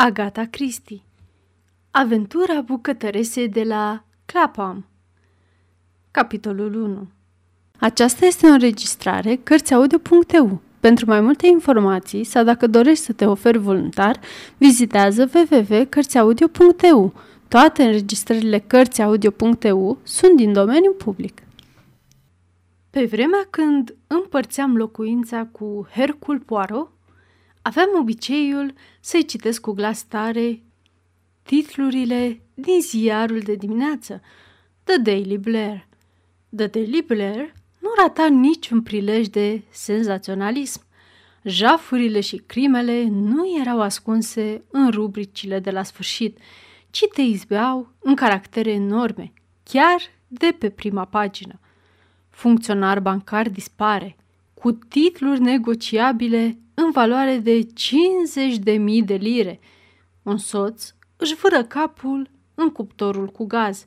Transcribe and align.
Agata 0.00 0.44
Christie 0.50 1.02
Aventura 1.90 2.60
bucătăresei 2.60 3.48
de 3.48 3.62
la 3.62 4.04
Clapham 4.24 4.86
Capitolul 6.10 6.74
1 6.74 7.08
Aceasta 7.78 8.26
este 8.26 8.46
o 8.46 8.50
înregistrare 8.50 9.36
Cărțiaudio.eu. 9.42 10.60
Pentru 10.80 11.06
mai 11.06 11.20
multe 11.20 11.46
informații 11.46 12.24
sau 12.24 12.44
dacă 12.44 12.66
dorești 12.66 13.04
să 13.04 13.12
te 13.12 13.26
oferi 13.26 13.58
voluntar, 13.58 14.20
vizitează 14.56 15.30
www.cărțiaudio.eu. 15.34 17.12
Toate 17.48 17.82
înregistrările 17.82 18.58
Cărțiaudio.eu 18.58 19.98
sunt 20.02 20.36
din 20.36 20.52
domeniu 20.52 20.92
public. 20.92 21.42
Pe 22.90 23.04
vremea 23.04 23.46
când 23.50 23.94
împărțeam 24.06 24.76
locuința 24.76 25.48
cu 25.52 25.86
Hercul 25.90 26.38
Poirot, 26.38 26.90
Aveam 27.68 27.88
obiceiul 28.00 28.74
să-i 29.00 29.24
citesc 29.24 29.60
cu 29.60 29.72
glas 29.72 30.02
tare 30.02 30.62
titlurile 31.42 32.40
din 32.54 32.80
ziarul 32.80 33.40
de 33.40 33.54
dimineață, 33.54 34.20
The 34.84 34.96
Daily 34.96 35.38
Blair. 35.38 35.86
The 36.56 36.66
Daily 36.66 37.02
Blair 37.02 37.52
nu 37.78 37.88
rata 37.96 38.26
niciun 38.26 38.82
prilej 38.82 39.26
de 39.26 39.62
senzaționalism. 39.70 40.82
Jafurile 41.42 42.20
și 42.20 42.36
crimele 42.36 43.04
nu 43.04 43.58
erau 43.60 43.80
ascunse 43.80 44.64
în 44.70 44.90
rubricile 44.90 45.58
de 45.58 45.70
la 45.70 45.82
sfârșit, 45.82 46.38
ci 46.90 47.04
te 47.12 47.22
izbeau 47.22 47.92
în 47.98 48.14
caractere 48.14 48.70
enorme, 48.70 49.32
chiar 49.62 50.00
de 50.28 50.56
pe 50.58 50.70
prima 50.70 51.04
pagină. 51.04 51.60
Funcționar 52.28 53.00
bancar 53.00 53.48
dispare, 53.48 54.16
cu 54.58 54.72
titluri 54.72 55.40
negociabile 55.40 56.58
în 56.74 56.90
valoare 56.90 57.36
de 57.36 57.66
50.000 57.66 59.04
de 59.04 59.14
lire. 59.14 59.60
Un 60.22 60.36
soț 60.36 60.92
își 61.16 61.34
vâră 61.34 61.64
capul 61.64 62.30
în 62.54 62.70
cuptorul 62.70 63.26
cu 63.26 63.44
gaz. 63.46 63.86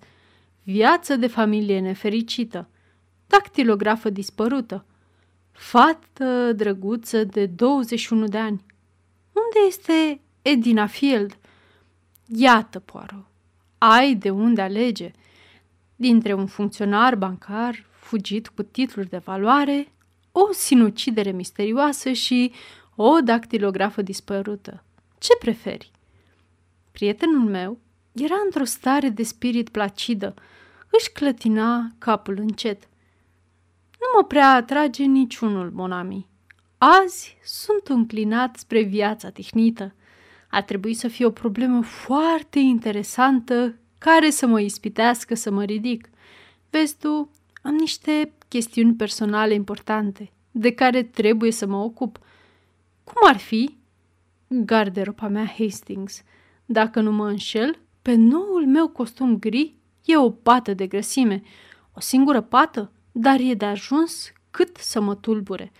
Viață 0.64 1.16
de 1.16 1.28
familie 1.28 1.80
nefericită. 1.80 2.70
Dactilografă 3.28 4.10
dispărută. 4.10 4.86
Fată 5.52 6.54
drăguță 6.54 7.24
de 7.24 7.46
21 7.46 8.28
de 8.28 8.38
ani. 8.38 8.66
Unde 9.32 9.68
este 9.68 10.22
Edina 10.42 10.88
Field? 10.88 11.38
Iată, 12.26 12.80
Poaro, 12.80 13.28
ai 13.78 14.16
de 14.16 14.30
unde 14.30 14.62
alege. 14.62 15.12
Dintre 15.96 16.34
un 16.34 16.46
funcționar 16.46 17.16
bancar 17.16 17.86
fugit 17.90 18.48
cu 18.48 18.64
titluri 18.64 19.10
de 19.10 19.18
valoare, 19.18 19.92
o 20.32 20.54
sinucidere 20.54 21.32
misterioasă 21.32 22.12
și 22.12 22.52
o 22.96 23.20
dactilografă 23.20 24.02
dispărută. 24.02 24.84
Ce 25.18 25.36
preferi? 25.40 25.92
Prietenul 26.92 27.50
meu 27.50 27.80
era 28.12 28.36
într-o 28.46 28.64
stare 28.64 29.10
de 29.10 29.24
spirit 29.24 29.70
placidă. 29.70 30.34
Își 30.92 31.12
clătina 31.12 31.92
capul 31.98 32.38
încet. 32.38 32.84
Nu 34.00 34.08
mă 34.16 34.24
prea 34.24 34.50
atrage 34.54 35.04
niciunul, 35.04 35.72
monami. 35.72 36.28
Azi 36.78 37.38
sunt 37.44 37.88
înclinat 37.88 38.56
spre 38.58 38.82
viața 38.82 39.30
tehnită. 39.30 39.96
A 40.50 40.62
trebuit 40.62 40.98
să 40.98 41.08
fie 41.08 41.26
o 41.26 41.32
problemă 41.32 41.82
foarte 41.82 42.60
interesantă 42.60 43.76
care 43.98 44.30
să 44.30 44.46
mă 44.46 44.60
ispitească 44.60 45.36
să 45.36 45.52
mă 45.52 45.64
ridic. 45.64 46.10
Vezi 46.70 46.98
tu, 46.98 47.30
am 47.62 47.76
niște 47.76 48.34
chestiuni 48.52 48.94
personale 48.94 49.54
importante 49.54 50.32
de 50.52 50.72
care 50.72 51.04
trebuie 51.04 51.52
să 51.52 51.66
mă 51.66 51.78
ocup– 51.78 52.20
cum 53.14 53.30
ar 53.30 53.38
fi? 53.38 53.78
Garderoba 54.48 55.28
mea 55.28 55.46
Hastings. 55.58 56.24
Dacă 56.66 57.02
nu 57.02 57.12
mă 57.12 57.28
înșel, 57.28 57.80
pe 58.02 58.14
noul 58.14 58.68
meu 58.68 58.88
costum 58.88 59.40
gri 59.40 59.76
e 60.06 60.18
o 60.18 60.30
pată 60.32 60.74
de 60.74 60.88
grăsime. 60.88 61.42
O 61.94 62.00
singură 62.00 62.42
pată, 62.42 62.92
dar 63.12 63.40
e 63.40 63.54
de 63.54 63.66
ajuns 63.66 64.32
cât 64.52 64.78
să 64.78 65.02
mă 65.02 65.16
tulbure. 65.16 65.72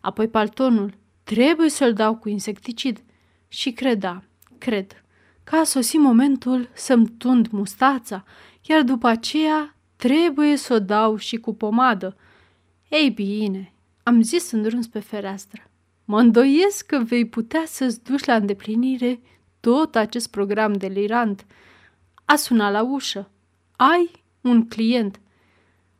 Apoi 0.00 0.28
paltonul. 0.28 0.94
Trebuie 1.22 1.68
să-l 1.68 1.92
dau 1.92 2.16
cu 2.16 2.28
insecticid. 2.28 3.02
Și 3.48 3.72
creda, 3.72 4.24
cred, 4.58 5.04
că 5.44 5.56
a 5.56 5.64
sosit 5.64 6.00
momentul 6.00 6.68
să-mi 6.72 7.06
tund 7.06 7.48
mustața, 7.48 8.24
iar 8.62 8.82
după 8.82 9.06
aceea 9.06 9.76
trebuie 10.00 10.56
să 10.56 10.74
o 10.74 10.78
dau 10.78 11.16
și 11.16 11.36
cu 11.36 11.54
pomadă. 11.54 12.16
Ei 12.88 13.10
bine, 13.10 13.72
am 14.02 14.22
zis 14.22 14.50
îndruns 14.50 14.86
pe 14.86 14.98
fereastră. 14.98 15.62
Mă 16.04 16.20
îndoiesc 16.20 16.86
că 16.86 16.98
vei 16.98 17.26
putea 17.26 17.62
să-ți 17.66 18.02
duci 18.02 18.24
la 18.24 18.34
îndeplinire 18.34 19.20
tot 19.60 19.96
acest 19.96 20.30
program 20.30 20.72
delirant. 20.72 21.46
A 22.24 22.36
sunat 22.36 22.72
la 22.72 22.82
ușă. 22.82 23.30
Ai 23.76 24.10
un 24.40 24.68
client. 24.68 25.20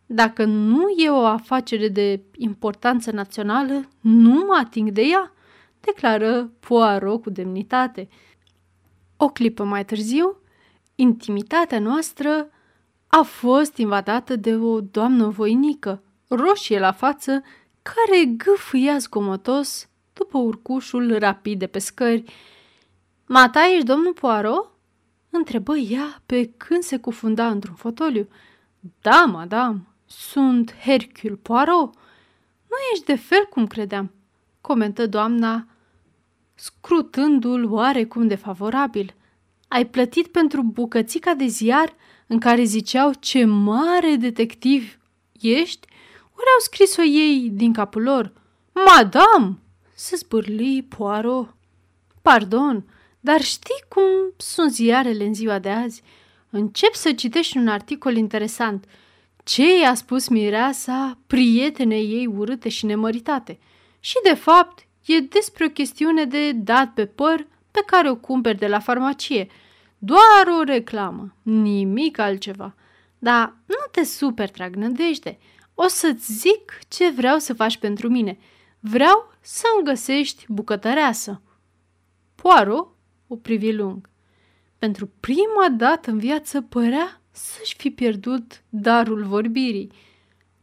Dacă 0.07 0.45
nu 0.45 0.89
e 0.89 1.11
o 1.11 1.25
afacere 1.25 1.89
de 1.89 2.21
importanță 2.37 3.11
națională, 3.11 3.89
nu 4.01 4.45
mă 4.47 4.59
ating 4.61 4.91
de 4.91 5.03
ea, 5.03 5.33
declară 5.81 6.53
Poirot 6.61 7.23
cu 7.23 7.31
demnitate. 7.31 8.09
O 9.17 9.29
clipă 9.29 9.65
mai 9.65 9.85
târziu, 9.85 10.37
intimitatea 10.95 11.79
noastră 11.79 12.51
a 13.11 13.23
fost 13.23 13.77
invadată 13.77 14.37
de 14.37 14.57
o 14.57 14.81
doamnă 14.81 15.29
voinică, 15.29 16.03
roșie 16.29 16.79
la 16.79 16.93
față, 16.93 17.43
care 17.83 18.25
gâfâia 18.25 18.99
zgomotos 18.99 19.89
după 20.13 20.39
urcușul 20.39 21.19
rapid 21.19 21.59
de 21.59 21.67
pe 21.67 21.79
scări. 21.79 22.25
Mata, 23.27 23.67
ești 23.67 23.85
domnul 23.85 24.13
Poirot?" 24.13 24.71
întrebă 25.31 25.77
ea 25.77 26.23
pe 26.27 26.51
când 26.57 26.83
se 26.83 26.97
cufunda 26.97 27.49
într-un 27.51 27.75
fotoliu. 27.75 28.29
Da, 29.01 29.25
madame, 29.25 29.83
sunt 30.07 30.75
Hercule 30.75 31.35
Poirot." 31.35 31.95
Nu 32.69 32.77
ești 32.93 33.05
de 33.05 33.17
fel 33.17 33.47
cum 33.51 33.67
credeam," 33.67 34.11
comentă 34.61 35.07
doamna, 35.07 35.67
scrutându-l 36.55 37.73
oarecum 37.73 38.27
de 38.27 38.35
favorabil. 38.35 39.15
Ai 39.69 39.87
plătit 39.87 40.27
pentru 40.27 40.63
bucățica 40.63 41.35
de 41.35 41.47
ziar 41.47 41.95
în 42.33 42.39
care 42.39 42.63
ziceau 42.63 43.13
ce 43.21 43.45
mare 43.45 44.17
detectiv 44.17 44.99
ești? 45.41 45.87
Ori 46.37 46.47
au 46.55 46.61
scris-o 46.61 47.03
ei 47.03 47.49
din 47.53 47.73
capul 47.73 48.03
lor? 48.03 48.33
Madame, 48.73 49.59
se 49.95 50.17
zbârli 50.17 50.83
Poirot. 50.83 51.55
Pardon, 52.23 52.85
dar 53.21 53.41
știi 53.41 53.85
cum 53.89 54.35
sunt 54.37 54.73
ziarele 54.73 55.25
în 55.25 55.35
ziua 55.35 55.59
de 55.59 55.69
azi? 55.69 56.03
Încep 56.51 56.95
să 56.95 57.13
citești 57.13 57.57
un 57.57 57.69
articol 57.69 58.17
interesant. 58.17 58.85
Ce 59.45 59.79
i-a 59.79 59.95
spus 59.95 60.29
mireasa 60.29 61.19
prietenei 61.27 62.13
ei 62.13 62.27
urâte 62.27 62.69
și 62.69 62.87
nemăritate? 62.87 63.59
Și, 64.01 64.15
de 64.23 64.35
fapt, 64.35 64.87
e 65.07 65.21
despre 65.21 65.65
o 65.65 65.71
chestiune 65.71 66.25
de 66.25 66.53
dat 66.53 66.93
pe 66.93 67.07
păr 67.07 67.47
pe 67.71 67.83
care 67.87 68.11
o 68.11 68.17
cumperi 68.17 68.59
de 68.59 68.67
la 68.67 68.79
farmacie. 68.79 69.49
Doar 70.03 70.59
o 70.61 70.63
reclamă, 70.63 71.35
nimic 71.43 72.19
altceva. 72.19 72.75
Dar 73.19 73.57
nu 73.67 73.85
te 73.91 74.05
super 74.05 74.51
trag 74.51 74.75
nădejde. 74.75 75.39
O 75.75 75.89
să-ți 75.89 76.33
zic 76.33 76.79
ce 76.89 77.11
vreau 77.11 77.39
să 77.39 77.55
faci 77.55 77.77
pentru 77.77 78.09
mine– 78.09 78.39
Vreau 78.81 79.33
să-mi 79.41 79.85
găsești 79.85 80.45
bucătăreasă. 80.49 81.43
Poaro 82.35 82.97
o 83.27 83.37
privi 83.37 83.73
lung. 83.73 84.09
Pentru 84.79 85.11
prima 85.21 85.69
dată 85.77 86.11
în 86.11 86.19
viață 86.19 86.61
părea 86.61 87.21
să-și 87.31 87.77
fi 87.77 87.91
pierdut 87.91 88.63
darul 88.69 89.25
vorbirii. 89.25 89.93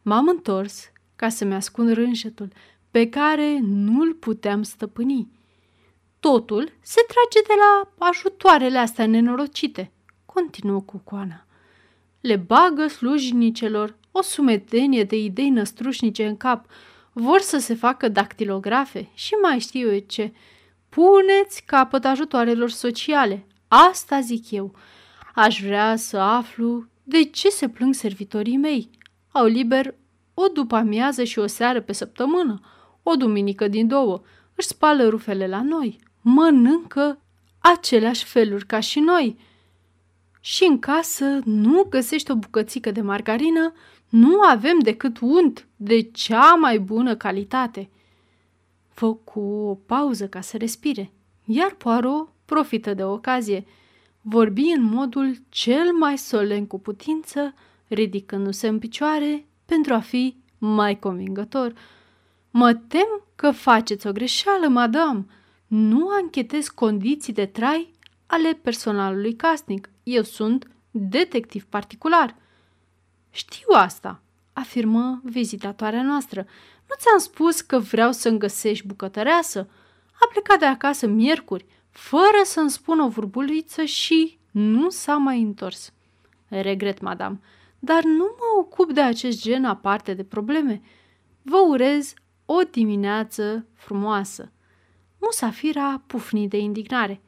M-am 0.01 0.27
întors 0.27 0.91
ca 1.15 1.29
să-mi 1.29 1.53
ascund 1.53 1.91
rânșetul 1.91 2.51
pe 2.91 3.09
care 3.09 3.59
nu-l 3.61 4.13
puteam 4.13 4.63
stăpâni. 4.63 5.31
Totul 6.31 6.71
se 6.81 7.01
trage 7.07 7.47
de 7.47 7.53
la 7.57 8.05
ajutoarele 8.07 8.77
astea 8.77 9.07
nenorocite, 9.07 9.91
continuă 10.25 10.81
Cucoana. 10.81 11.45
Le 12.21 12.35
bagă 12.35 12.87
slujnicelor 12.87 13.95
o 14.11 14.21
sumedenie 14.21 15.03
de 15.03 15.17
idei 15.17 15.49
năstrușnice 15.49 16.25
în 16.25 16.37
cap– 16.37 16.65
vor 17.19 17.39
să 17.39 17.57
se 17.57 17.73
facă 17.73 18.09
dactilografe 18.09 19.09
și 19.13 19.33
mai 19.33 19.59
știu 19.59 19.93
eu 19.93 19.99
ce. 19.99 20.33
Puneți 20.89 21.63
capăt 21.65 22.05
ajutoarelor 22.05 22.69
sociale. 22.69 23.45
Asta 23.67 24.19
zic 24.19 24.51
eu. 24.51 24.75
Aș 25.35 25.61
vrea 25.61 25.95
să 25.95 26.17
aflu 26.17 26.85
de 27.03 27.23
ce 27.23 27.49
se 27.49 27.69
plâng 27.69 27.93
servitorii 27.93 28.57
mei. 28.57 28.89
Au 29.31 29.45
liber 29.45 29.95
o 30.33 30.47
după 30.47 30.75
amiază 30.75 31.23
și 31.23 31.39
o 31.39 31.45
seară 31.45 31.81
pe 31.81 31.93
săptămână, 31.93 32.59
o 33.03 33.15
duminică 33.15 33.67
din 33.67 33.87
două. 33.87 34.21
Își 34.55 34.67
spală 34.67 35.07
rufele 35.07 35.47
la 35.47 35.61
noi, 35.61 36.05
mănâncă 36.29 37.19
aceleași 37.59 38.25
feluri 38.25 38.65
ca 38.65 38.79
și 38.79 38.99
noi. 38.99 39.37
Și 40.39 40.63
în 40.63 40.79
casă 40.79 41.39
nu 41.43 41.83
găsești 41.89 42.31
o 42.31 42.35
bucățică 42.35 42.91
de 42.91 43.01
margarină 43.01 43.73
nu 44.09 44.41
avem 44.41 44.79
decât 44.79 45.19
unt 45.21 45.67
de 45.75 46.01
cea 46.01 46.53
mai 46.53 46.79
bună 46.79 47.15
calitate. 47.15 47.89
Făcu 48.87 49.39
o 49.39 49.75
pauză 49.75 50.27
ca 50.27 50.41
să 50.41 50.57
respire, 50.57 51.11
iar 51.45 51.71
Poirot 51.71 52.29
profită 52.45 52.93
de 52.93 53.03
ocazie. 53.03 53.65
Vorbi 54.21 54.73
în 54.75 54.83
modul 54.83 55.35
cel 55.49 55.93
mai 55.99 56.17
solemn 56.17 56.67
cu 56.67 56.79
putință, 56.79 57.53
ridicându-se 57.87 58.67
în 58.67 58.79
picioare 58.79 59.45
pentru 59.65 59.93
a 59.93 59.99
fi 59.99 60.35
mai 60.57 60.99
convingător. 60.99 61.73
Mă 62.51 62.73
tem 62.73 63.23
că 63.35 63.51
faceți 63.51 64.07
o 64.07 64.11
greșeală, 64.11 64.67
madame. 64.67 65.25
Nu 65.67 66.09
anchetez 66.09 66.67
condiții 66.67 67.33
de 67.33 67.45
trai 67.45 67.93
ale 68.25 68.53
personalului 68.53 69.35
casnic. 69.35 69.89
Eu 70.03 70.23
sunt 70.23 70.67
detectiv 70.91 71.65
particular. 71.65 72.35
Știu 73.29 73.67
asta, 73.73 74.21
afirmă 74.53 75.21
vizitatoarea 75.23 76.03
noastră. 76.03 76.45
Nu 76.87 76.95
ți-am 76.97 77.19
spus 77.19 77.61
că 77.61 77.79
vreau 77.79 78.11
să-mi 78.11 78.39
găsești 78.39 78.87
bucătăreasă? 78.87 79.69
A 80.13 80.27
plecat 80.31 80.59
de 80.59 80.65
acasă 80.65 81.07
miercuri, 81.07 81.65
fără 81.89 82.41
să-mi 82.43 82.69
spună 82.69 83.03
o 83.03 83.09
vorbuliță 83.09 83.83
și 83.83 84.37
nu 84.51 84.89
s-a 84.89 85.15
mai 85.15 85.41
întors. 85.41 85.93
Regret, 86.47 87.01
madame, 87.01 87.39
dar 87.79 88.03
nu 88.03 88.35
mă 88.37 88.59
ocup 88.59 88.91
de 88.91 89.01
acest 89.01 89.41
gen 89.41 89.65
aparte 89.65 90.13
de 90.13 90.23
probleme. 90.23 90.81
Vă 91.41 91.57
urez 91.57 92.13
o 92.45 92.61
dimineață 92.71 93.65
frumoasă. 93.73 94.51
Musafira 95.27 96.01
pufni 96.07 96.47
de 96.47 96.57
indignare. 96.57 97.21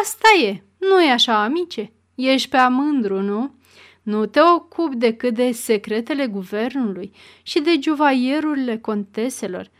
Asta 0.00 0.28
e, 0.44 0.62
nu 0.78 1.02
e 1.02 1.10
așa, 1.10 1.42
amice? 1.42 1.92
Ești 2.14 2.48
pe 2.48 2.56
amândru, 2.56 3.20
nu? 3.20 3.54
Nu 4.02 4.26
te 4.26 4.40
ocupi 4.40 4.96
decât 4.96 5.34
de 5.34 5.52
secretele 5.52 6.26
guvernului 6.26 7.12
și 7.42 7.60
de 7.60 7.78
juvaierurile 7.82 8.78
conteselor. 8.78 9.70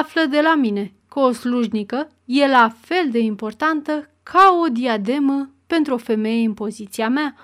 Află 0.00 0.24
de 0.24 0.40
la 0.40 0.54
mine 0.54 0.92
că 1.08 1.18
o 1.18 1.32
slujnică 1.32 2.08
e 2.24 2.48
la 2.48 2.74
fel 2.80 3.10
de 3.10 3.18
importantă 3.18 4.10
ca 4.22 4.58
o 4.64 4.68
diademă 4.68 5.50
pentru 5.66 5.94
o 5.94 5.96
femeie 5.96 6.46
în 6.46 6.54
poziția 6.54 7.08
mea. 7.08 7.34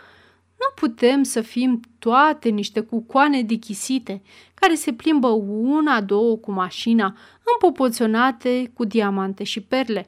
Nu 0.65 0.89
putem 0.89 1.23
să 1.23 1.41
fim 1.41 1.81
toate 1.99 2.49
niște 2.49 2.81
cucoane 2.81 3.43
dichisite 3.43 4.23
care 4.55 4.75
se 4.75 4.93
plimbă 4.93 5.29
una, 5.29 6.01
două 6.01 6.37
cu 6.37 6.53
mașina, 6.53 7.17
împopoționate 7.53 8.71
cu 8.75 8.85
diamante 8.85 9.45
și 9.45 9.61
perle. 9.61 10.07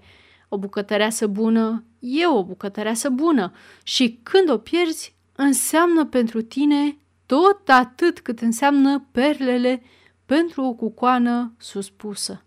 O 0.49 0.59
bucătăreasă 0.59 1.27
bună 1.27 1.85
e 1.99 2.27
o 2.27 2.45
bucătăreasă 2.45 3.09
bună 3.09 3.53
și 3.83 4.21
când 4.23 4.51
o 4.51 4.59
pierzi, 4.59 5.15
înseamnă 5.33 6.05
pentru 6.05 6.43
tine 6.43 6.97
tot 7.27 7.69
atât 7.69 8.21
cât 8.21 8.41
înseamnă 8.41 9.07
perlele 9.13 9.83
pentru 10.27 10.63
o 10.63 10.73
cucoană 10.73 11.55
suspusă. 11.59 12.45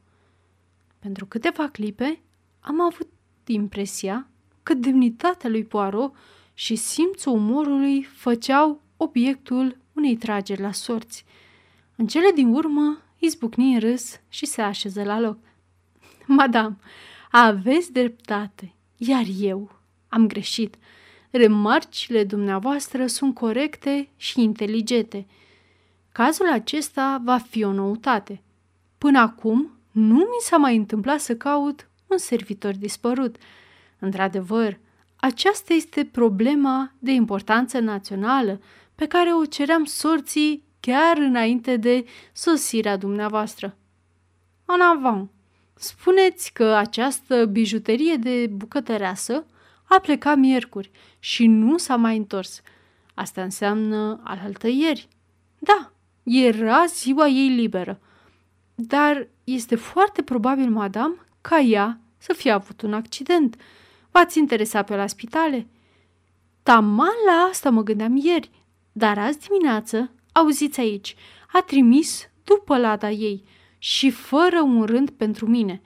Pentru 1.00 1.26
câteva 1.26 1.68
clipe 1.68 2.22
am 2.60 2.82
avut 2.82 3.10
impresia 3.46 4.28
că 4.64 4.74
demnitatea 4.74 5.50
lui 5.50 5.64
Poirot 5.64 6.16
și 6.60 6.76
simțul 6.76 7.32
umorului 7.32 8.04
făceau 8.04 8.82
obiectul 8.98 9.78
unei 9.94 10.18
trageri 10.18 10.62
la 10.62 10.72
sorți. 10.72 11.26
În 11.96 12.08
cele 12.08 12.32
din 12.36 12.54
urmă 12.54 13.02
izbucni 13.18 13.74
în 13.74 13.80
râs 13.80 14.20
și 14.30 14.46
se 14.46 14.62
așeză 14.62 15.04
la 15.04 15.20
loc. 15.20 15.38
Madame, 16.26 16.78
aveți 17.32 17.92
dreptate, 17.92 18.74
iar 18.98 19.24
eu 19.40 19.72
am 20.08 20.28
greșit. 20.28 20.76
Remarcile 21.30 22.24
dumneavoastră 22.24 23.08
sunt 23.08 23.34
corecte 23.34 24.10
și 24.16 24.42
inteligente. 24.42 25.28
Cazul 26.12 26.52
acesta 26.52 27.22
va 27.24 27.38
fi 27.38 27.64
o 27.64 27.72
noutate. 27.72 28.42
Până 28.98 29.20
acum, 29.20 29.72
nu 29.92 30.18
mi 30.18 30.42
s-a 30.42 30.58
mai 30.58 30.76
întâmplat 30.76 31.20
să 31.20 31.36
caut 31.36 31.90
un 32.08 32.18
servitor 32.18 32.76
dispărut. 32.76 33.36
Într-adevăr, 34.00 34.80
aceasta 35.20 35.74
este 35.74 36.06
problema 36.06 36.92
de 37.00 37.12
importanță 37.12 37.80
națională 37.80 38.62
pe 38.96 39.06
care 39.06 39.34
o 39.34 39.46
ceream 39.46 39.86
sorții 39.86 40.64
chiar 40.80 41.18
înainte 41.18 41.78
de 41.78 42.06
sosirea 42.34 42.98
dumneavoastră. 42.98 43.78
En 44.70 44.82
avant, 44.82 45.30
spuneți 45.74 46.54
că 46.54 46.64
această 46.64 47.46
bijuterie 47.46 48.16
de 48.16 48.48
bucătăreasă 48.48 49.46
a 49.84 50.00
plecat 50.00 50.38
miercuri 50.38 50.92
și 51.20 51.48
nu 51.48 51.78
s-a 51.78 51.96
mai 51.96 52.18
întors. 52.18 52.62
Asta 53.14 53.44
înseamnă 53.44 54.22
alaltă 54.24 54.68
ieri. 54.68 55.08
Da, 55.60 55.92
era 56.24 56.86
ziua 56.86 57.28
ei 57.28 57.50
liberă. 57.50 58.00
Dar 58.76 59.28
este 59.44 59.76
foarte 59.76 60.22
probabil, 60.22 60.70
madame, 60.70 61.16
ca 61.42 61.60
ea 61.60 62.00
să 62.18 62.34
fie 62.34 62.52
avut 62.52 62.82
un 62.82 62.94
accident. 62.94 63.56
V-ați 64.12 64.38
interesat 64.38 64.86
pe 64.86 64.96
la 64.96 65.08
spitale? 65.08 65.68
Taman 66.64 67.16
la 67.26 67.48
asta 67.50 67.70
mă 67.70 67.84
gândeam 67.84 68.16
ieri, 68.16 68.50
dar 68.92 69.18
azi 69.18 69.40
dimineață, 69.48 70.12
auziți 70.32 70.80
aici, 70.80 71.16
a 71.54 71.62
trimis 71.62 72.30
după 72.44 72.78
lada 72.78 73.10
ei 73.10 73.44
și 73.78 74.12
fără 74.12 74.62
un 74.62 74.84
rând 74.84 75.10
pentru 75.10 75.48
mine. 75.48 75.82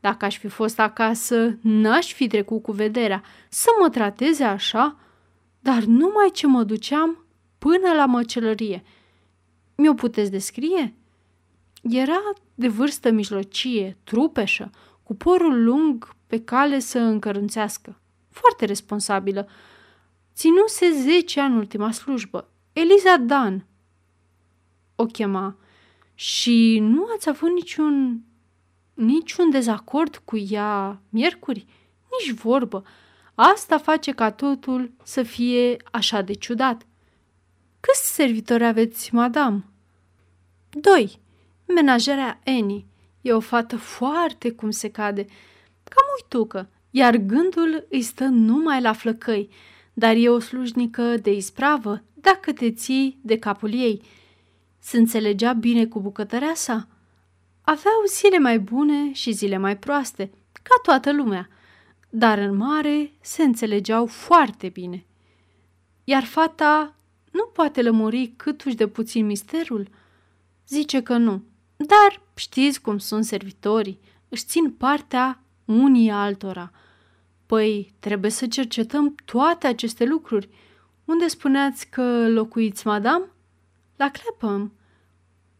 Dacă 0.00 0.24
aș 0.24 0.38
fi 0.38 0.48
fost 0.48 0.78
acasă, 0.78 1.58
n-aș 1.60 2.12
fi 2.12 2.26
trecut 2.26 2.62
cu 2.62 2.72
vederea 2.72 3.22
să 3.48 3.68
mă 3.80 3.88
trateze 3.88 4.44
așa, 4.44 4.98
dar 5.60 5.82
numai 5.82 6.30
ce 6.32 6.46
mă 6.46 6.62
duceam 6.62 7.24
până 7.58 7.92
la 7.96 8.06
măcelărie. 8.06 8.82
Mi-o 9.74 9.94
puteți 9.94 10.30
descrie? 10.30 10.94
Era 11.82 12.20
de 12.54 12.68
vârstă 12.68 13.10
mijlocie, 13.10 13.96
trupeșă, 14.04 14.70
cu 15.02 15.14
porul 15.14 15.64
lung 15.64 16.16
pe 16.28 16.44
cale 16.44 16.78
să 16.78 16.98
încărunțească. 16.98 18.00
Foarte 18.30 18.64
responsabilă. 18.64 19.48
Ținuse 20.34 20.90
zece 20.90 21.40
ani 21.40 21.56
ultima 21.56 21.92
slujbă. 21.92 22.48
Eliza 22.72 23.16
Dan 23.16 23.66
o 25.00 25.04
chema. 25.04 25.56
Și 26.14 26.78
nu 26.80 27.06
ați 27.14 27.28
avut 27.28 27.50
niciun, 27.50 28.22
niciun 28.94 29.50
dezacord 29.50 30.16
cu 30.24 30.36
ea 30.36 31.00
miercuri? 31.08 31.66
Nici 32.18 32.34
vorbă. 32.34 32.84
Asta 33.34 33.78
face 33.78 34.10
ca 34.12 34.30
totul 34.30 34.92
să 35.02 35.22
fie 35.22 35.76
așa 35.90 36.20
de 36.20 36.32
ciudat. 36.32 36.86
Câți 37.80 38.14
servitori 38.14 38.64
aveți, 38.64 39.14
madame? 39.14 39.64
Doi. 40.70 41.20
Menajerea 41.66 42.40
Annie. 42.44 42.84
E 43.20 43.32
o 43.32 43.40
fată 43.40 43.76
foarte 43.76 44.50
cum 44.50 44.70
se 44.70 44.90
cade, 44.90 45.26
cam 45.88 46.04
uitucă, 46.16 46.68
iar 46.90 47.16
gândul 47.16 47.86
îi 47.90 48.02
stă 48.02 48.24
numai 48.24 48.80
la 48.80 48.92
flăcăi, 48.92 49.50
dar 49.92 50.14
e 50.16 50.28
o 50.28 50.38
slujnică 50.38 51.16
de 51.16 51.32
ispravă 51.32 52.02
dacă 52.14 52.52
te 52.52 52.72
ții 52.72 53.18
de 53.22 53.38
capul 53.38 53.72
ei. 53.72 54.02
Se 54.78 54.96
înțelegea 54.96 55.52
bine 55.52 55.86
cu 55.86 56.00
bucătărea 56.00 56.54
sa. 56.54 56.88
Aveau 57.60 58.02
zile 58.06 58.38
mai 58.38 58.58
bune 58.58 59.12
și 59.12 59.32
zile 59.32 59.56
mai 59.56 59.76
proaste, 59.76 60.30
ca 60.52 60.74
toată 60.82 61.12
lumea, 61.12 61.48
dar 62.10 62.38
în 62.38 62.56
mare 62.56 63.12
se 63.20 63.42
înțelegeau 63.42 64.06
foarte 64.06 64.68
bine. 64.68 65.06
Iar 66.04 66.24
fata 66.24 66.96
nu 67.30 67.44
poate 67.44 67.82
lămuri 67.82 68.32
câtuși 68.36 68.74
de 68.74 68.86
puțin 68.86 69.26
misterul? 69.26 69.88
Zice 70.68 71.02
că 71.02 71.16
nu, 71.16 71.42
dar 71.76 72.22
știți 72.34 72.80
cum 72.80 72.98
sunt 72.98 73.24
servitorii, 73.24 74.00
își 74.28 74.44
țin 74.44 74.70
partea 74.70 75.42
unii 75.68 76.10
altora. 76.10 76.70
Păi, 77.46 77.94
trebuie 77.98 78.30
să 78.30 78.46
cercetăm 78.46 79.14
toate 79.24 79.66
aceste 79.66 80.04
lucruri. 80.04 80.48
Unde 81.04 81.26
spuneați 81.26 81.88
că 81.88 82.28
locuiți, 82.28 82.86
madame? 82.86 83.24
La 83.96 84.10
Clapham. 84.10 84.72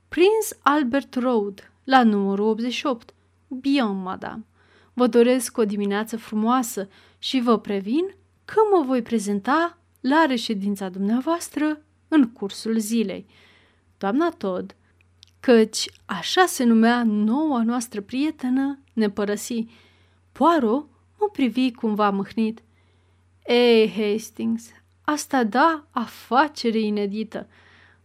Prince 0.08 0.56
Albert 0.62 1.14
Road, 1.14 1.70
la 1.84 2.02
numărul 2.02 2.48
88. 2.48 3.14
Bien, 3.48 4.02
madame. 4.02 4.44
Vă 4.92 5.06
doresc 5.06 5.56
o 5.56 5.64
dimineață 5.64 6.16
frumoasă 6.16 6.88
și 7.18 7.40
vă 7.40 7.58
previn 7.58 8.14
că 8.44 8.60
mă 8.72 8.84
voi 8.84 9.02
prezenta 9.02 9.78
la 10.00 10.24
reședința 10.26 10.88
dumneavoastră 10.88 11.82
în 12.08 12.32
cursul 12.32 12.78
zilei. 12.78 13.26
Doamna 13.98 14.30
Todd 14.30 14.76
căci 15.40 15.90
așa 16.06 16.46
se 16.46 16.64
numea 16.64 17.02
noua 17.04 17.62
noastră 17.62 18.00
prietenă, 18.00 18.78
ne 18.92 19.10
părăsi. 19.10 19.66
Poirot 20.38 20.88
mă 21.18 21.28
privi 21.32 21.72
cumva 21.72 22.10
mâhnit. 22.10 22.62
Ei, 23.46 23.90
Hastings, 23.90 24.68
asta 25.00 25.44
da 25.44 25.84
afacere 25.90 26.78
inedită. 26.78 27.48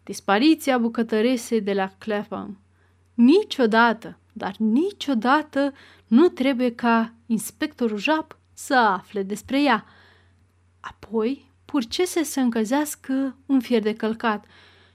Dispariția 0.04 0.78
bucătăresei 0.78 1.62
de 1.62 1.74
la 1.74 1.92
Clapham. 1.98 2.60
Niciodată, 3.14 4.18
dar 4.32 4.56
niciodată 4.58 5.74
nu 6.08 6.28
trebuie 6.28 6.76
ca 6.76 7.14
inspectorul 7.26 7.98
Jap 7.98 8.38
să 8.54 8.76
afle 8.76 9.24
despre 9.24 9.64
ea. 9.64 9.86
Apoi 10.80 11.52
purcese 11.66 12.24
să 12.24 12.40
încălzească 12.40 13.36
un 13.46 13.60
fier 13.60 13.82
de 13.82 13.96
călcat– 13.96 14.46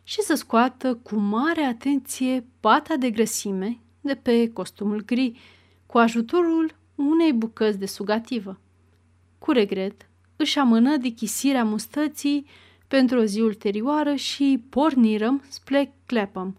și 0.09 0.21
să 0.21 0.35
scoată 0.35 0.95
cu 0.95 1.17
mare 1.17 1.63
atenție 1.63 2.47
pata 2.61 2.97
de 2.97 3.11
grăsime 3.11 3.79
de 4.01 4.15
pe 4.15 4.51
costumul 4.53 5.05
gri, 5.05 5.39
cu 5.87 5.99
ajutorul 5.99 6.75
unei 6.99 7.33
bucăți 7.33 7.79
de 7.79 7.87
sugativă. 7.87 8.61
cu 9.39 9.53
regret, 9.53 10.09
își 10.37 10.59
amână 10.59 10.97
dichisirea 10.97 11.65
mustății 11.65 12.47
pentru 12.89 13.19
o 13.19 13.25
zi 13.25 13.41
ulterioară 13.41 14.15
și 14.15 14.65
pornirăm 14.69 15.43
spre 15.49 15.95
Clapham. 16.07 16.57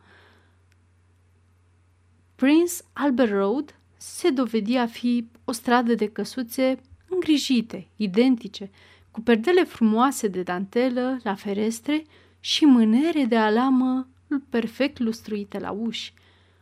Prince 2.36 2.74
Albert 2.94 3.32
Road 3.32 3.76
se 3.98 4.30
dovedi 4.30 4.76
a 4.76 4.86
fi 4.86 5.28
o 5.46 5.52
stradă 5.52 5.94
de 5.94 6.08
căsuțe 6.08 6.80
îngrijite, 7.10 7.88
identice, 7.96 8.70
cu 9.12 9.22
perdele 9.22 9.64
frumoase 9.64 10.28
de 10.28 10.42
dantelă 10.42 11.20
la 11.24 11.36
ferestre 11.36 12.06
și 12.40 12.66
mânere 12.66 13.24
de 13.24 13.38
alamă 13.38 14.08
perfect 14.50 15.00
lustruite 15.00 15.60
la 15.60 15.72
uși. 15.72 16.14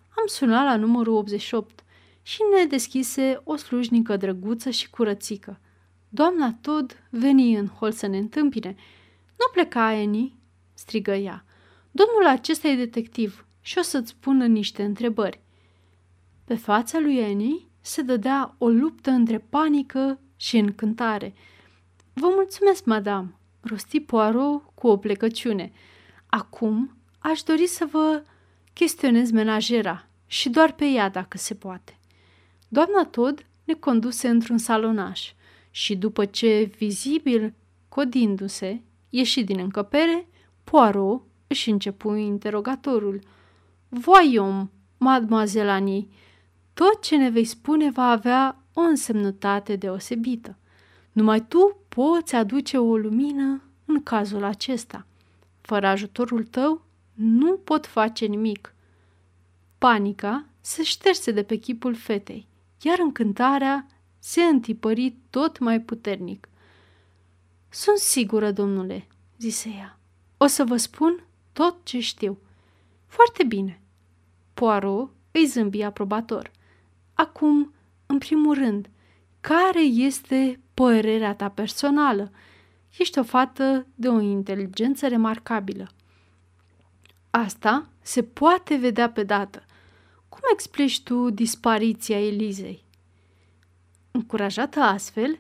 Am 0.10 0.26
sunat 0.26 0.66
la 0.66 0.76
numărul 0.76 1.14
88 1.14 1.84
și 2.28 2.42
ne 2.56 2.66
deschise 2.66 3.42
o 3.44 3.56
slujnică 3.56 4.18
drăguță 4.18 4.70
și 4.70 4.90
curățică. 4.90 5.60
Doamna 6.10 6.58
Todd 6.62 7.04
veni 7.10 7.56
în 7.56 7.68
hol 7.68 7.92
să 7.92 8.08
ne 8.08 8.18
întâmpine. 8.18 8.76
Nu 9.38 9.46
pleca, 9.52 9.86
Annie?" 9.86 10.34
strigă 10.74 11.12
ea. 11.12 11.46
Domnul 11.92 12.26
acesta 12.28 12.68
e 12.68 12.76
detectiv 12.76 13.46
și 13.62 13.78
o 13.78 13.82
să-ți 13.82 14.10
spună 14.10 14.46
niște 14.46 14.84
întrebări. 14.84 15.42
Pe 16.44 16.56
fața 16.56 17.00
lui 17.00 17.24
Annie 17.24 17.68
se 17.82 18.02
dădea 18.02 18.56
o 18.58 18.70
luptă 18.70 19.10
între 19.10 19.40
panică 19.40 20.20
și 20.36 20.58
încântare. 20.58 21.34
Vă 22.14 22.28
mulțumesc, 22.34 22.86
madame, 22.86 23.36
rosti 23.62 24.00
Poirot 24.00 24.64
cu 24.74 24.88
o 24.88 24.98
plecăciune. 24.98 25.72
Acum 26.26 26.98
aș 27.20 27.42
dori 27.42 27.68
să 27.68 27.88
vă 27.92 28.24
chestionez 28.74 29.32
menajera 29.32 30.08
și 30.26 30.50
doar 30.50 30.74
pe 30.74 30.86
ea 30.86 31.10
dacă 31.10 31.38
se 31.38 31.56
poate. 31.56 31.97
Doamna 32.68 33.06
Todd 33.06 33.46
ne 33.64 33.74
conduse 33.74 34.28
într-un 34.28 34.58
salonaș 34.58 35.34
și 35.72 35.96
după 35.96 36.26
ce, 36.26 36.72
vizibil, 36.78 37.54
codindu-se, 37.90 38.82
ieși 39.10 39.44
din 39.44 39.60
încăpere, 39.60 40.28
Poirot 40.64 41.22
își 41.48 41.70
începu 41.70 42.14
interogatorul. 42.14 43.20
Voiom, 43.90 44.70
mademoiselle 44.98 45.72
Annie, 45.72 46.08
tot 46.74 47.02
ce 47.02 47.16
ne 47.16 47.30
vei 47.30 47.46
spune 47.46 47.92
va 47.92 48.10
avea 48.10 48.64
o 48.74 48.82
însemnătate 48.82 49.76
deosebită. 49.76 50.58
Numai 51.12 51.46
tu 51.48 51.78
poți 51.90 52.36
aduce 52.36 52.78
o 52.78 52.98
lumină 52.98 53.62
în 53.86 54.04
cazul 54.04 54.44
acesta. 54.44 55.06
Fără 55.62 55.88
ajutorul 55.88 56.44
tău, 56.44 56.82
nu 57.14 57.58
pot 57.58 57.86
face 57.86 58.26
nimic. 58.26 58.74
Panica 59.78 60.46
se 60.62 60.84
șterse 60.84 61.32
de 61.32 61.44
pe 61.44 61.56
chipul 61.56 61.96
fetei, 61.96 62.48
iar 62.82 63.00
încântarea 63.00 63.88
se 64.20 64.42
întipări 64.44 65.16
tot 65.30 65.60
mai 65.60 65.82
puternic. 65.82 66.48
Sunt 67.70 67.98
sigură, 67.98 68.52
domnule, 68.52 69.08
zise 69.38 69.70
ea. 69.70 70.00
O 70.38 70.46
să 70.46 70.64
vă 70.64 70.78
spun 70.78 71.24
tot 71.54 71.78
ce 71.84 72.00
știu. 72.00 72.38
Foarte 73.06 73.44
bine. 73.44 73.82
Poirot 74.54 75.12
îi 75.32 75.46
zâmbi 75.46 75.82
aprobator. 75.82 76.52
Acum, 77.14 77.74
în 78.06 78.18
primul 78.18 78.54
rând, 78.54 78.90
care 79.40 79.82
este 79.82 80.60
părerea 80.74 81.36
ta 81.36 81.50
personală? 81.50 82.32
Ești 82.98 83.20
o 83.20 83.24
fată 83.24 83.88
de 83.96 84.08
o 84.08 84.20
inteligență 84.20 85.08
remarcabilă. 85.08 85.88
Asta 87.30 87.90
se 88.02 88.24
poate 88.24 88.76
vedea 88.76 89.10
pe 89.10 89.24
dată. 89.24 89.66
Cum 90.40 90.50
explici 90.54 91.02
tu 91.02 91.30
dispariția 91.30 92.26
Elizei? 92.26 92.84
Încurajată 94.12 94.80
astfel, 94.80 95.40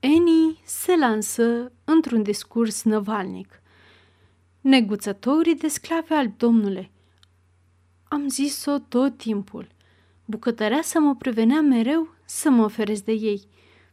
Annie 0.00 0.56
se 0.64 0.96
lansă 0.96 1.72
într-un 1.84 2.22
discurs 2.22 2.82
năvalnic. 2.82 3.62
Neguțătorii 4.60 5.54
de 5.54 5.68
sclave 5.68 6.14
al 6.14 6.32
domnule. 6.36 6.90
Am 8.04 8.28
zis-o 8.28 8.78
tot 8.78 9.16
timpul. 9.16 9.68
Bucătărea 10.24 10.82
să 10.82 11.00
mă 11.00 11.14
prevenea 11.14 11.60
mereu 11.60 12.08
să 12.24 12.50
mă 12.50 12.64
oferesc 12.64 13.04
de 13.04 13.12
ei. 13.12 13.48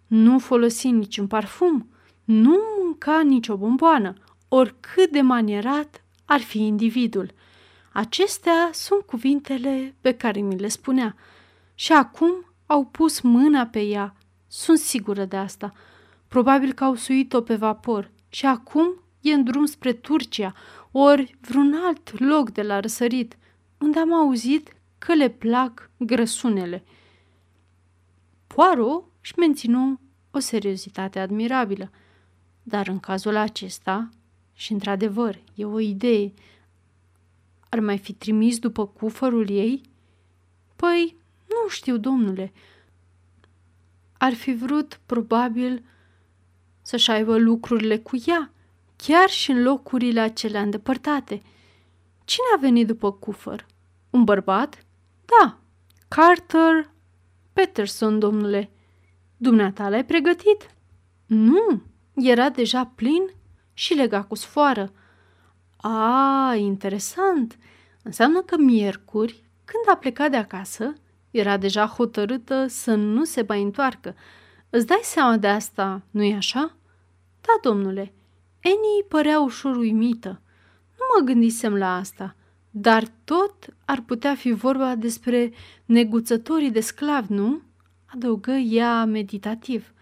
Nu 0.08 0.40
folosi 0.40 0.90
niciun 0.90 1.28
parfum, 1.28 1.90
nu 2.24 2.60
mânca 2.80 3.22
nicio 3.22 3.58
bomboană, 3.58 4.14
oricât 4.48 5.12
de 5.12 5.22
manierat 5.22 6.04
ar 6.26 6.40
fi 6.40 6.66
individul. 6.66 7.34
Acestea 7.98 8.70
sunt 8.74 9.02
cuvintele 9.02 9.96
pe 10.02 10.14
care 10.14 10.40
mi 10.40 10.58
le 10.58 10.68
spunea. 10.68 11.16
Și 11.76 11.92
acum 11.92 12.46
au 12.66 12.86
pus 12.86 13.22
mâna 13.22 13.66
pe 13.66 13.82
ea. 13.82 14.16
Sunt 14.48 14.78
sigură 14.78 15.26
de 15.26 15.38
asta. 15.38 15.74
Probabil 16.28 16.74
că 16.74 16.84
au 16.84 16.96
suit-o 16.96 17.42
pe 17.42 17.56
vapor 17.56 18.12
și 18.30 18.46
acum 18.46 19.02
e 19.22 19.34
în 19.34 19.44
drum 19.44 19.66
spre 19.66 19.94
Turcia, 19.94 20.54
ori 20.92 21.38
vreun 21.42 21.74
alt 21.86 22.20
loc 22.20 22.50
de 22.50 22.62
la 22.62 22.80
răsărit, 22.80 23.38
unde 23.80 24.00
am 24.00 24.14
auzit 24.14 24.74
că 24.98 25.14
le 25.14 25.30
plac 25.30 25.90
grăsunele. 25.98 26.84
Poirot 28.48 29.04
își 29.22 29.34
menținu 29.38 30.00
o 30.32 30.40
seriozitate 30.40 31.20
admirabilă, 31.20 31.92
dar 32.64 32.88
în 32.88 33.00
cazul 33.00 33.36
acesta, 33.36 34.10
și 34.54 34.72
într-adevăr, 34.72 35.40
e 35.54 35.66
o 35.66 35.80
idee, 35.80 36.34
ar 37.70 37.80
mai 37.80 37.98
fi 37.98 38.14
trimis 38.14 38.60
după 38.60 38.88
cufărul 38.88 39.50
ei? 39.50 39.82
Păi, 40.76 41.18
nu 41.48 41.70
știu, 41.70 41.98
domnule. 41.98 42.54
Ar 44.18 44.34
fi 44.34 44.54
vrut, 44.54 45.00
probabil, 45.06 45.84
să-și 46.82 47.12
aibă 47.12 47.38
lucrurile 47.38 47.98
cu 47.98 48.24
ea, 48.26 48.52
chiar 48.96 49.30
și 49.30 49.52
în 49.52 49.64
locurile 49.64 50.20
acelea 50.20 50.62
îndepărtate. 50.62 51.42
Cine 52.24 52.46
a 52.56 52.60
venit 52.60 52.88
după 52.88 53.12
cufăr? 53.12 53.66
Un 54.10 54.24
bărbat? 54.24 54.86
Da, 55.26 55.60
Carter 56.08 56.92
Peterson, 57.54 58.20
domnule. 58.20 58.70
Dumneata 59.38 59.90
l-ai 59.90 60.06
pregătit? 60.06 60.70
Nu, 61.26 61.82
era 62.16 62.50
deja 62.50 62.86
plin 62.86 63.34
și 63.74 63.94
lega 63.94 64.24
cu 64.24 64.36
sfoară. 64.36 64.92
A, 65.88 66.56
interesant. 66.56 67.58
Înseamnă 68.04 68.42
că 68.42 68.58
miercuri, 68.58 69.44
când 69.66 69.96
a 69.96 69.98
plecat 69.98 70.32
de 70.32 70.38
acasă, 70.38 70.94
era 71.32 71.58
deja 71.58 71.86
hotărâtă 71.86 72.68
să 72.68 72.96
nu 72.96 73.24
se 73.24 73.46
mai 73.48 73.62
întoarcă. 73.62 74.16
Îți 74.70 74.86
dai 74.86 75.00
seama 75.02 75.38
de 75.38 75.48
asta, 75.48 76.02
nu-i 76.12 76.34
așa? 76.34 76.76
Da, 77.42 77.70
domnule. 77.70 78.14
Annie 78.64 79.06
părea 79.08 79.40
ușor 79.40 79.76
uimită. 79.76 80.42
Nu 80.98 81.06
mă 81.16 81.26
gândisem 81.26 81.76
la 81.76 81.96
asta, 81.96 82.36
dar 82.70 83.04
tot 83.24 83.54
ar 83.86 84.02
putea 84.02 84.36
fi 84.36 84.52
vorba 84.52 84.96
despre 84.96 85.54
neguțătorii 85.86 86.72
de 86.72 86.80
sclavi, 86.80 87.34
nu? 87.34 87.62
Adăugă 88.06 88.52
ea 88.52 89.06
meditativ. 89.06 89.94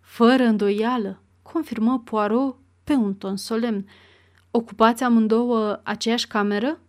Fără 0.00 0.42
îndoială, 0.42 1.22
confirmă 1.42 2.02
Poirot 2.04 2.56
pe 2.84 2.92
un 2.92 3.14
ton 3.14 3.36
solemn. 3.36 3.86
Ocupați 4.54 5.02
amândouă 5.02 5.80
aceeași 5.82 6.26
cameră? 6.26 6.80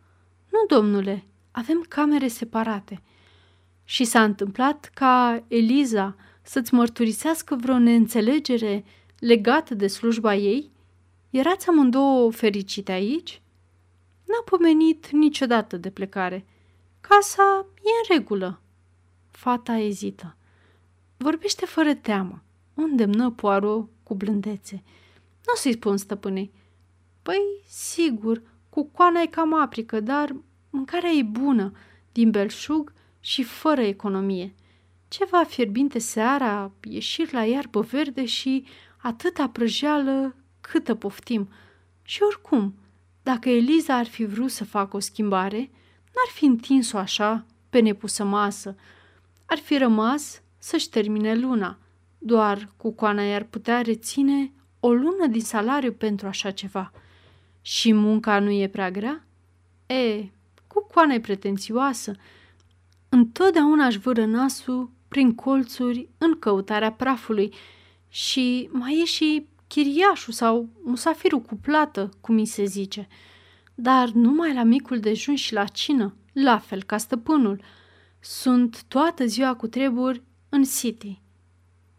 Nu, 0.52 0.78
domnule, 0.78 1.26
avem 1.52 1.86
camere 1.88 2.28
separate. 2.28 3.02
Și 3.84 4.04
s-a 4.04 4.24
întâmplat 4.24 4.92
ca 4.94 5.44
Eliza 5.48 6.16
să-ți 6.42 6.74
mărturisească 6.74 7.56
vreo 7.56 7.78
neînțelegere 7.78 8.86
legată 9.20 9.76
de 9.76 9.88
slujba 9.88 10.36
ei? 10.36 10.72
Erați 11.30 11.68
amândouă 11.70 12.32
fericite 12.32 12.92
aici? 12.92 13.42
N-a 14.26 14.44
pomenit 14.46 15.10
niciodată 15.12 15.78
de 15.78 15.90
plecare. 15.90 16.46
Casa 17.02 17.66
e 17.76 17.90
în 18.10 18.18
regulă. 18.18 18.62
Fata 19.32 19.78
ezită. 19.78 20.36
Vorbește 21.18 21.66
fără 21.66 21.94
teamă. 21.94 22.44
Unde 22.74 23.06
mnă 23.06 23.32
Poirot 23.32 23.90
cu 24.04 24.16
blândețe. 24.16 24.84
Nu 25.46 25.54
o 25.54 25.58
să-i 25.58 25.74
spun 25.74 25.98
stăpânei. 25.98 26.52
Păi, 27.24 27.42
sigur, 27.68 28.42
cu 28.70 28.86
coana 28.86 29.22
e 29.22 29.26
cam 29.26 29.54
aprică, 29.54 30.00
dar 30.00 30.36
mâncarea 30.70 31.10
e 31.10 31.24
bună, 31.24 31.72
din 32.12 32.32
belșug 32.32 32.94
și 33.20 33.44
fără 33.44 33.82
economie. 33.82 34.54
Ceva 35.08 35.44
fierbinte 35.44 36.00
seara, 36.00 36.72
ieșiri 36.84 37.34
la 37.34 37.46
iarbă 37.46 37.82
verde 37.82 38.26
și 38.26 38.66
atâta 38.98 39.50
prăjeală 39.50 40.36
câtă 40.62 40.96
poftim. 40.96 41.50
Și 42.02 42.22
oricum, 42.24 42.76
dacă 43.24 43.50
Eliza 43.50 43.96
ar 43.96 44.06
fi 44.06 44.26
vrut 44.26 44.52
să 44.52 44.66
facă 44.66 44.96
o 44.96 45.00
schimbare, 45.00 45.58
n-ar 46.04 46.32
fi 46.34 46.46
întins-o 46.46 46.98
așa 46.98 47.46
pe 47.70 47.80
nepusă 47.80 48.24
masă. 48.24 48.76
Ar 49.46 49.58
fi 49.58 49.78
rămas 49.78 50.42
să-și 50.58 50.90
termine 50.90 51.36
luna. 51.36 51.78
Doar 52.18 52.74
cu 52.78 52.92
coana 52.92 53.24
i-ar 53.24 53.44
putea 53.44 53.82
reține 53.82 54.52
o 54.80 54.94
lună 54.94 55.28
din 55.28 55.42
salariu 55.42 55.92
pentru 55.92 56.28
așa 56.28 56.52
ceva. 56.52 56.92
Și 57.66 57.94
munca 57.94 58.40
nu 58.40 58.52
e 58.52 58.68
prea 58.68 58.92
grea? 58.92 59.26
E, 59.86 60.30
cu 60.68 60.88
coana 60.94 61.14
e 61.14 61.20
pretențioasă. 61.20 62.16
Întotdeauna 63.10 63.86
aș 63.86 63.96
vâră 63.96 64.26
nasul 64.26 64.92
prin 65.08 65.36
colțuri 65.36 66.10
în 66.18 66.40
căutarea 66.40 66.92
prafului 66.92 67.54
Și 68.10 68.70
mai 68.72 69.00
e 69.02 69.06
și 69.06 69.48
chiriașul 69.68 70.34
sau 70.34 70.70
musafirul 70.84 71.42
cu 71.42 71.56
plată, 71.56 72.10
cum 72.22 72.36
mi 72.36 72.46
se 72.46 72.64
zice. 72.64 73.08
Dar 73.76 74.10
numai 74.10 74.54
la 74.54 74.64
micul 74.64 75.00
dejun 75.00 75.36
și 75.36 75.54
la 75.54 75.66
cină, 75.66 76.16
la 76.34 76.58
fel 76.58 76.84
ca 76.84 76.98
stăpânul. 76.98 77.62
Sunt 78.20 78.84
toată 78.84 79.26
ziua 79.26 79.56
cu 79.56 79.68
treburi 79.68 80.24
în 80.50 80.64
city. 80.64 81.22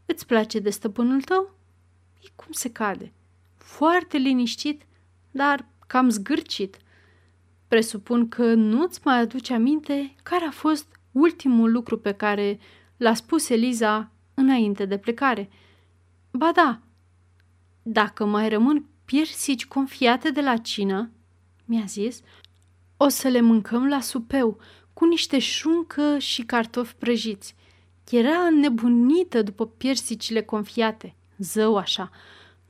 Îți 0.06 0.26
place 0.26 0.58
de 0.58 0.70
stăpânul 0.70 1.22
tău? 1.22 1.54
E 2.22 2.28
cum 2.34 2.52
se 2.52 2.70
cade. 2.70 3.12
Foarte 3.56 4.16
liniștit, 4.16 4.82
dar 5.34 5.66
cam 5.86 6.08
zgârcit. 6.08 6.76
Presupun 7.68 8.28
că 8.28 8.54
nu-ți 8.54 9.00
mai 9.04 9.18
aduce 9.18 9.54
aminte 9.54 10.14
care 10.22 10.44
a 10.44 10.50
fost 10.50 10.86
ultimul 11.12 11.70
lucru 11.72 11.98
pe 11.98 12.12
care 12.12 12.58
l-a 12.96 13.14
spus 13.14 13.48
Eliza 13.48 14.10
înainte 14.34 14.84
de 14.84 14.98
plecare. 14.98 15.50
Ba 16.30 16.50
da, 16.54 16.80
dacă 17.82 18.24
mai 18.24 18.48
rămân 18.48 18.84
piersici 19.04 19.66
confiate 19.66 20.30
de 20.30 20.40
la 20.40 20.56
cină, 20.56 21.10
mi-a 21.64 21.84
zis, 21.86 22.20
o 22.96 23.08
să 23.08 23.28
le 23.28 23.40
mâncăm 23.40 23.88
la 23.88 24.00
supeu 24.00 24.58
cu 24.92 25.04
niște 25.04 25.38
șuncă 25.38 26.18
și 26.18 26.42
cartofi 26.42 26.94
prăjiți. 26.94 27.54
Era 28.10 28.50
nebunită 28.50 29.42
după 29.42 29.66
piersicile 29.66 30.42
confiate, 30.42 31.14
zău 31.38 31.76
așa. 31.76 32.10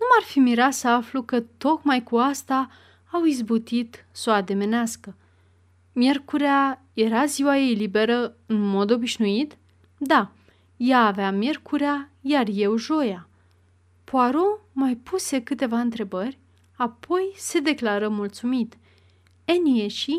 Nu 0.05 0.11
m-ar 0.11 0.23
fi 0.23 0.39
mirat 0.39 0.73
să 0.73 0.89
aflu 0.89 1.23
că 1.23 1.41
tocmai 1.41 2.03
cu 2.03 2.17
asta 2.17 2.71
au 3.11 3.25
izbutit 3.25 4.07
să 4.11 4.31
o 4.31 4.33
ademenească. 4.33 5.15
Miercurea 5.93 6.83
era 6.93 7.25
ziua 7.25 7.59
ei 7.59 7.75
liberă 7.75 8.37
în 8.47 8.61
mod 8.61 8.91
obișnuit? 8.91 9.57
Da, 9.99 10.31
ea 10.77 11.01
avea 11.07 11.31
miercurea, 11.33 12.11
iar 12.21 12.47
eu 12.53 12.77
joia. 12.77 13.29
Poirot 14.05 14.61
mai 14.73 14.95
puse 14.95 15.43
câteva 15.43 15.81
întrebări, 15.81 16.39
apoi 16.77 17.33
se 17.37 17.61
declară 17.61 18.09
mulțumit. 18.09 18.77
Eni 19.45 19.79
ieși, 19.79 20.17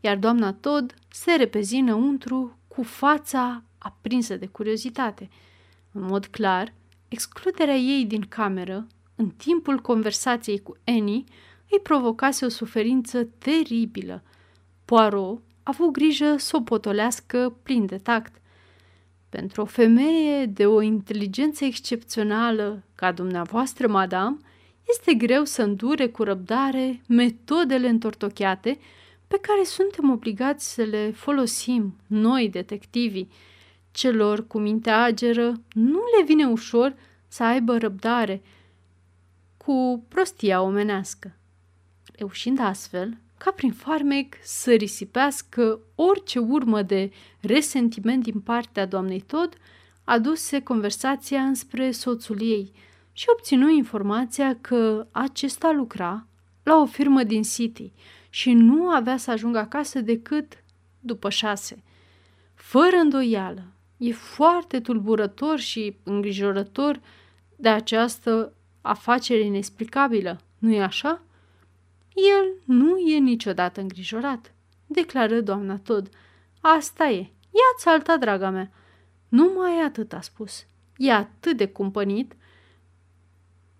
iar 0.00 0.16
doamna 0.16 0.52
Todd 0.52 0.94
se 1.08 1.32
repezi 1.34 1.76
înăuntru 1.76 2.58
cu 2.68 2.82
fața 2.82 3.62
aprinsă 3.78 4.36
de 4.36 4.46
curiozitate. 4.46 5.28
În 5.92 6.02
mod 6.02 6.26
clar, 6.26 6.72
excluderea 7.08 7.76
ei 7.76 8.04
din 8.04 8.26
cameră, 8.28 8.86
în 9.20 9.28
timpul 9.28 9.78
conversației 9.78 10.58
cu 10.58 10.76
Annie, 10.84 11.24
îi 11.70 11.80
provocase 11.82 12.44
o 12.44 12.48
suferință 12.48 13.24
teribilă. 13.24 14.22
Poirot 14.84 15.36
a 15.36 15.40
avut 15.62 15.92
grijă 15.92 16.34
să 16.38 16.56
o 16.56 16.60
potolească 16.60 17.56
plin 17.62 17.86
de 17.86 17.96
tact. 17.96 18.40
Pentru 19.28 19.62
o 19.62 19.64
femeie 19.64 20.46
de 20.46 20.66
o 20.66 20.80
inteligență 20.80 21.64
excepțională 21.64 22.82
ca 22.94 23.12
dumneavoastră, 23.12 23.88
madame, 23.88 24.36
este 24.88 25.14
greu 25.14 25.44
să 25.44 25.62
îndure 25.62 26.08
cu 26.08 26.22
răbdare 26.22 27.02
metodele 27.08 27.88
întortocheate 27.88 28.78
pe 29.28 29.38
care 29.40 29.64
suntem 29.64 30.10
obligați 30.10 30.74
să 30.74 30.82
le 30.82 31.10
folosim 31.10 31.96
noi, 32.06 32.48
detectivii. 32.48 33.30
Celor 33.90 34.46
cu 34.46 34.58
mintea 34.58 35.02
ageră 35.02 35.52
nu 35.72 36.00
le 36.18 36.24
vine 36.24 36.44
ușor 36.44 36.94
să 37.28 37.42
aibă 37.42 37.78
răbdare 37.78 38.42
cu 39.64 40.04
prostia 40.08 40.62
omenească. 40.62 41.36
Reușind 42.16 42.60
astfel, 42.60 43.16
ca 43.38 43.50
prin 43.50 43.72
farmec, 43.72 44.34
să 44.42 44.72
risipească 44.72 45.80
orice 45.94 46.38
urmă 46.38 46.82
de 46.82 47.10
resentiment 47.40 48.22
din 48.22 48.40
partea 48.40 48.86
doamnei 48.86 49.20
Todd, 49.20 49.54
aduse 50.04 50.62
conversația 50.62 51.42
înspre 51.42 51.90
soțul 51.90 52.42
ei 52.42 52.72
și 53.12 53.26
obținu 53.32 53.70
informația 53.70 54.56
că 54.60 55.06
acesta 55.10 55.72
lucra 55.72 56.26
la 56.62 56.76
o 56.76 56.86
firmă 56.86 57.22
din 57.22 57.42
City 57.42 57.92
și 58.30 58.52
nu 58.52 58.88
avea 58.88 59.16
să 59.16 59.30
ajungă 59.30 59.58
acasă 59.58 60.00
decât 60.00 60.64
după 61.00 61.30
șase. 61.30 61.82
Fără 62.54 62.96
îndoială, 62.96 63.62
e 63.96 64.12
foarte 64.12 64.80
tulburător 64.80 65.58
și 65.58 65.96
îngrijorător 66.02 67.00
de 67.56 67.68
această 67.68 68.52
afacere 68.80 69.40
inexplicabilă, 69.40 70.40
nu-i 70.58 70.82
așa? 70.82 71.22
El 72.14 72.54
nu 72.64 72.98
e 72.98 73.18
niciodată 73.18 73.80
îngrijorat, 73.80 74.54
declară 74.86 75.40
doamna 75.40 75.78
Todd. 75.78 76.08
Asta 76.60 77.08
e. 77.08 77.18
Ia-ți 77.50 77.88
alta, 77.88 78.16
draga 78.16 78.50
mea. 78.50 78.70
Numai 79.28 79.80
atât 79.84 80.12
a 80.12 80.20
spus. 80.20 80.66
E 80.96 81.12
atât 81.12 81.56
de 81.56 81.66
cumpănit 81.66 82.36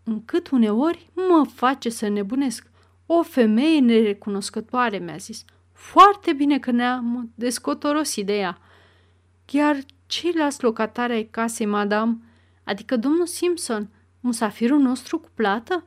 încât 0.04 0.50
uneori 0.50 1.10
mă 1.14 1.46
face 1.54 1.88
să 1.88 2.08
nebunesc. 2.08 2.70
O 3.06 3.22
femeie 3.22 3.80
nerecunoscătoare, 3.80 4.98
mi-a 4.98 5.16
zis. 5.16 5.44
Foarte 5.72 6.32
bine 6.32 6.58
că 6.58 6.70
ne-am 6.70 7.32
descotorosit 7.34 8.26
de 8.26 8.38
ea. 8.38 8.58
Chiar 9.44 9.78
ceilalți 10.06 10.62
locatari 10.62 11.12
ai 11.12 11.24
casei, 11.24 11.66
madame, 11.66 12.18
adică 12.64 12.96
domnul 12.96 13.26
Simpson, 13.26 13.88
musafirul 14.20 14.78
nostru 14.78 15.18
cu 15.18 15.28
plată? 15.34 15.84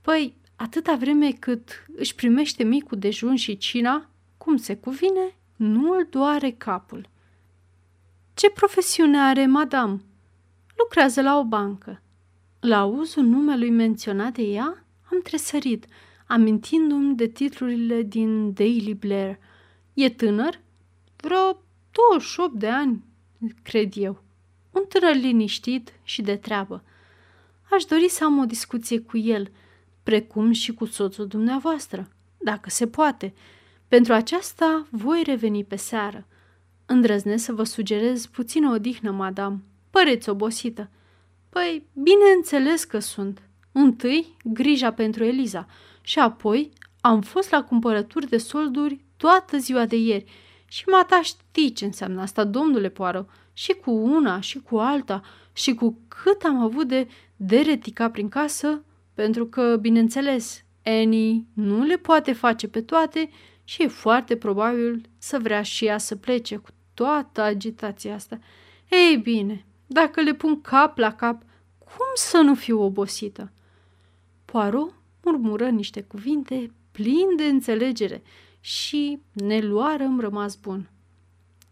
Păi, 0.00 0.36
atâta 0.56 0.96
vreme 0.96 1.32
cât 1.32 1.86
își 1.96 2.14
primește 2.14 2.64
micul 2.64 2.98
dejun 2.98 3.36
și 3.36 3.56
cina, 3.56 4.10
cum 4.36 4.56
se 4.56 4.76
cuvine, 4.76 5.36
nu 5.56 5.90
îl 5.92 6.06
doare 6.10 6.50
capul. 6.50 7.08
Ce 8.34 8.50
profesiune 8.50 9.18
are, 9.18 9.46
madame? 9.46 10.00
Lucrează 10.76 11.22
la 11.22 11.38
o 11.38 11.44
bancă. 11.44 12.02
La 12.60 12.78
auzul 12.78 13.24
numelui 13.24 13.70
menționat 13.70 14.32
de 14.32 14.42
ea, 14.42 14.84
am 15.12 15.20
tresărit, 15.22 15.86
amintindu-mi 16.26 17.16
de 17.16 17.26
titlurile 17.26 18.02
din 18.02 18.52
Daily 18.52 18.94
Blair. 18.94 19.38
E 19.94 20.10
tânăr? 20.10 20.60
Vreo 21.16 21.62
28 21.90 22.54
de 22.54 22.68
ani, 22.68 23.04
cred 23.62 23.92
eu. 23.96 24.22
Un 24.70 24.84
tânăr 24.88 25.14
liniștit 25.14 25.92
și 26.02 26.22
de 26.22 26.36
treabă. 26.36 26.84
Aș 27.70 27.84
dori 27.84 28.08
să 28.08 28.24
am 28.24 28.38
o 28.38 28.44
discuție 28.44 29.00
cu 29.00 29.16
el– 29.16 29.50
precum 30.04 30.52
și 30.52 30.74
cu 30.74 30.84
soțul 30.84 31.26
dumneavoastră, 31.26 32.08
dacă 32.38 32.70
se 32.70 32.86
poate. 32.86 33.34
Pentru 33.88 34.12
aceasta 34.12 34.86
voi 34.90 35.22
reveni 35.26 35.64
pe 35.64 35.76
seară. 35.76 36.26
Îndrăznesc 36.86 37.44
să 37.44 37.52
vă 37.52 37.64
sugerez 37.64 38.26
puțină 38.26 38.70
odihnă, 38.70 39.10
madame. 39.10 39.62
Păreți 39.90 40.28
obosită. 40.28 40.90
Păi, 41.48 41.86
bineînțeles 41.92 42.84
că 42.84 42.98
sunt. 42.98 43.42
Întâi, 43.72 44.36
grija 44.44 44.92
pentru 44.92 45.24
Eliza 45.24 45.66
și 46.00 46.18
apoi 46.18 46.72
am 47.00 47.20
fost 47.20 47.50
la 47.50 47.64
cumpărături 47.64 48.28
de 48.28 48.36
solduri 48.36 49.04
toată 49.16 49.56
ziua 49.56 49.86
de 49.86 49.96
ieri 49.96 50.24
și 50.68 50.88
mataș 50.88 51.26
știi 51.26 51.72
ce 51.72 51.84
înseamnă 51.84 52.20
asta, 52.20 52.44
domnule 52.44 52.88
Poară, 52.88 53.28
și 53.52 53.72
cu 53.72 53.90
una 53.90 54.40
și 54.40 54.58
cu 54.58 54.76
alta 54.76 55.22
și 55.56 55.74
cu 55.74 55.98
cât 56.08 56.42
am 56.42 56.58
avut 56.58 56.88
de 56.88 57.08
deretica 57.36 58.10
prin 58.10 58.28
casă, 58.28 58.84
pentru 59.14 59.46
că, 59.46 59.76
bineînțeles, 59.80 60.64
Annie 60.84 61.44
nu 61.52 61.82
le 61.82 61.96
poate 61.96 62.32
face 62.32 62.68
pe 62.68 62.80
toate 62.80 63.30
și 63.64 63.82
e 63.82 63.86
foarte 63.86 64.36
probabil 64.36 65.08
să 65.18 65.38
vrea 65.38 65.62
și 65.62 65.84
ea 65.84 65.98
să 65.98 66.16
plece 66.16 66.56
cu 66.56 66.68
toată 66.94 67.40
agitația 67.40 68.14
asta. 68.14 68.38
Ei 68.90 69.16
bine, 69.16 69.64
dacă 69.86 70.20
le 70.20 70.34
pun 70.34 70.60
cap 70.60 70.98
la 70.98 71.14
cap, 71.14 71.42
cum 71.78 72.06
să 72.14 72.36
nu 72.38 72.54
fiu 72.54 72.82
obosită? 72.82 73.52
Poirot 74.44 74.94
murmură 75.22 75.68
niște 75.68 76.02
cuvinte 76.02 76.70
plini 76.92 77.36
de 77.36 77.44
înțelegere 77.44 78.22
și 78.60 79.20
ne 79.32 79.60
luarăm 79.60 80.20
rămas 80.20 80.56
bun. 80.56 80.90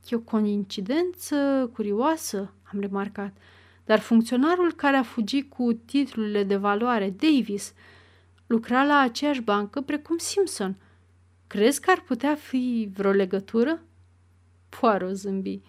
E 0.08 0.16
o 0.16 0.20
coincidență 0.20 1.70
curioasă, 1.74 2.54
am 2.72 2.80
remarcat– 2.80 3.36
dar 3.84 3.98
funcționarul 3.98 4.72
care 4.72 4.96
a 4.96 5.02
fugit 5.02 5.50
cu 5.50 5.72
titlurile 5.72 6.42
de 6.42 6.56
valoare, 6.56 7.10
Davis, 7.10 7.72
lucra 8.46 8.84
la 8.84 8.98
aceeași 8.98 9.40
bancă 9.40 9.80
precum 9.80 10.16
Simpson. 10.16 10.76
Crezi 11.46 11.80
că 11.80 11.90
ar 11.90 12.00
putea 12.00 12.34
fi 12.34 12.90
vreo 12.94 13.10
legătură? 13.10 13.82
Poirot 14.68 15.14
zâmbi. 15.14 15.60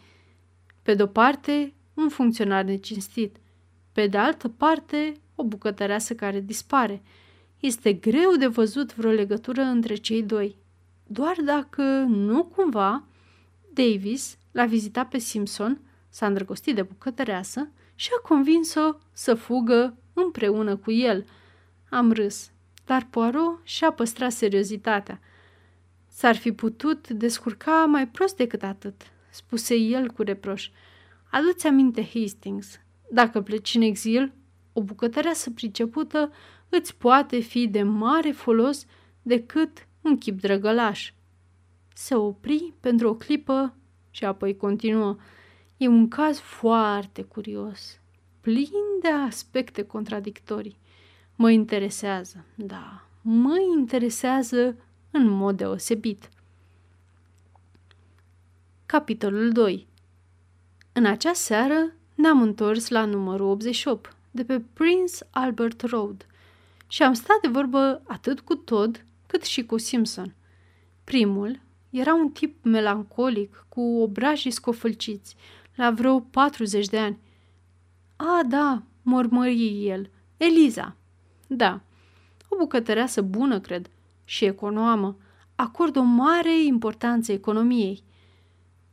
Pe 0.81 0.93
de-o 0.93 1.07
parte, 1.07 1.73
un 1.93 2.09
funcționar 2.09 2.63
necinstit. 2.63 3.37
Pe 3.91 4.07
de 4.07 4.17
altă 4.17 4.49
parte, 4.49 5.13
o 5.35 5.43
bucătăreasă 5.43 6.15
care 6.15 6.39
dispare. 6.39 7.01
Este 7.59 7.93
greu 7.93 8.35
de 8.35 8.47
văzut 8.47 8.95
vreo 8.95 9.11
legătură 9.11 9.61
între 9.61 9.95
cei 9.95 10.23
doi. 10.23 10.57
Doar 11.07 11.35
dacă 11.45 11.81
nu 12.07 12.43
cumva 12.43 13.03
Davis 13.73 14.37
l-a 14.51 14.65
vizitat 14.65 15.09
pe 15.09 15.17
Simpson, 15.17 15.81
s-a 16.09 16.25
îndrăgostit 16.25 16.75
de 16.75 16.81
bucătăreasă 16.81 17.69
și 18.03 18.09
a 18.17 18.27
convins-o 18.27 18.95
să 19.11 19.33
fugă 19.33 19.97
împreună 20.13 20.75
cu 20.75 20.91
el. 20.91 21.25
Am 21.89 22.11
râs, 22.11 22.51
dar 22.85 23.07
Poirot 23.09 23.59
și-a 23.63 23.91
păstrat 23.91 24.31
seriozitatea. 24.31 25.19
S-ar 26.07 26.35
fi 26.35 26.51
putut 26.51 27.09
descurca 27.09 27.85
mai 27.85 28.07
prost 28.07 28.35
decât 28.35 28.63
atât, 28.63 29.01
spuse 29.29 29.75
el 29.75 30.11
cu 30.11 30.21
reproș. 30.21 30.69
Adu-ți 31.31 31.67
aminte, 31.67 32.09
Hastings, 32.13 32.79
dacă 33.09 33.41
pleci 33.41 33.75
în 33.75 33.81
exil, 33.81 34.33
o 34.73 34.81
bucătăreasă 34.81 35.51
pricepută 35.51 36.31
îți 36.69 36.95
poate 36.95 37.39
fi 37.39 37.67
de 37.67 37.83
mare 37.83 38.31
folos 38.31 38.85
decât 39.21 39.87
un 40.01 40.17
chip 40.17 40.41
drăgălaș. 40.41 41.13
Se 41.93 42.15
opri 42.15 42.73
pentru 42.79 43.09
o 43.09 43.15
clipă 43.15 43.75
și 44.09 44.25
apoi 44.25 44.57
continuă. 44.57 45.17
E 45.83 45.87
un 45.87 46.07
caz 46.07 46.39
foarte 46.39 47.23
curios, 47.23 47.99
plin 48.41 48.83
de 49.01 49.07
aspecte 49.07 49.83
contradictorii. 49.83 50.77
Mă 51.35 51.51
interesează, 51.51 52.45
da, 52.55 53.07
mă 53.21 53.55
interesează 53.77 54.75
în 55.11 55.27
mod 55.27 55.57
deosebit. 55.57 56.29
Capitolul 58.85 59.51
2 59.51 59.87
În 60.93 61.05
acea 61.05 61.33
seară 61.33 61.93
ne-am 62.15 62.41
întors 62.41 62.89
la 62.89 63.05
numărul 63.05 63.49
88 63.49 64.15
de 64.31 64.43
pe 64.43 64.61
Prince 64.73 65.13
Albert 65.29 65.81
Road 65.81 66.25
și 66.87 67.03
am 67.03 67.13
stat 67.13 67.41
de 67.41 67.47
vorbă 67.47 68.01
atât 68.07 68.39
cu 68.39 68.55
Todd 68.55 69.05
cât 69.27 69.43
și 69.43 69.65
cu 69.65 69.77
Simpson. 69.77 70.33
Primul 71.03 71.59
era 71.89 72.13
un 72.13 72.29
tip 72.29 72.63
melancolic 72.63 73.65
cu 73.69 73.81
obrajii 73.81 74.51
scofâlciți, 74.51 75.35
la 75.75 75.91
vreo 75.91 76.19
40 76.19 76.87
de 76.87 76.99
ani. 76.99 77.17
A, 78.15 78.41
da, 78.47 78.83
mormări 79.01 79.87
el, 79.87 80.09
Eliza. 80.37 80.95
Da, 81.47 81.81
o 82.47 82.55
bucătăreasă 82.57 83.21
bună, 83.21 83.59
cred, 83.59 83.89
și 84.25 84.45
economă. 84.45 85.17
Acordă 85.55 85.99
o 85.99 86.03
mare 86.03 86.63
importanță 86.63 87.31
economiei. 87.31 88.03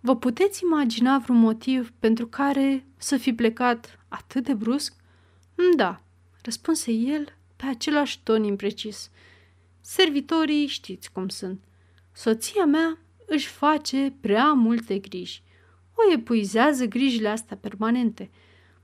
Vă 0.01 0.17
puteți 0.17 0.63
imagina 0.65 1.19
vreun 1.19 1.39
motiv 1.39 1.93
pentru 1.99 2.27
care 2.27 2.87
să 2.97 3.17
fi 3.17 3.33
plecat 3.33 3.99
atât 4.09 4.45
de 4.45 4.55
brusc? 4.55 4.95
Da, 5.77 6.01
răspunse 6.43 6.93
el 6.93 7.25
pe 7.57 7.67
același 7.67 8.21
ton 8.23 8.45
imprecis. 8.45 9.11
Servitorii 9.81 10.67
știți 10.67 11.13
cum 11.13 11.29
sunt. 11.29 11.65
Soția 12.13 12.65
mea 12.65 12.99
își 13.27 13.47
face 13.47 14.15
prea 14.21 14.53
multe 14.53 14.99
griji. 14.99 15.43
O 16.07 16.13
epuizează 16.13 16.85
grijile 16.85 17.29
astea 17.29 17.57
permanente. 17.57 18.31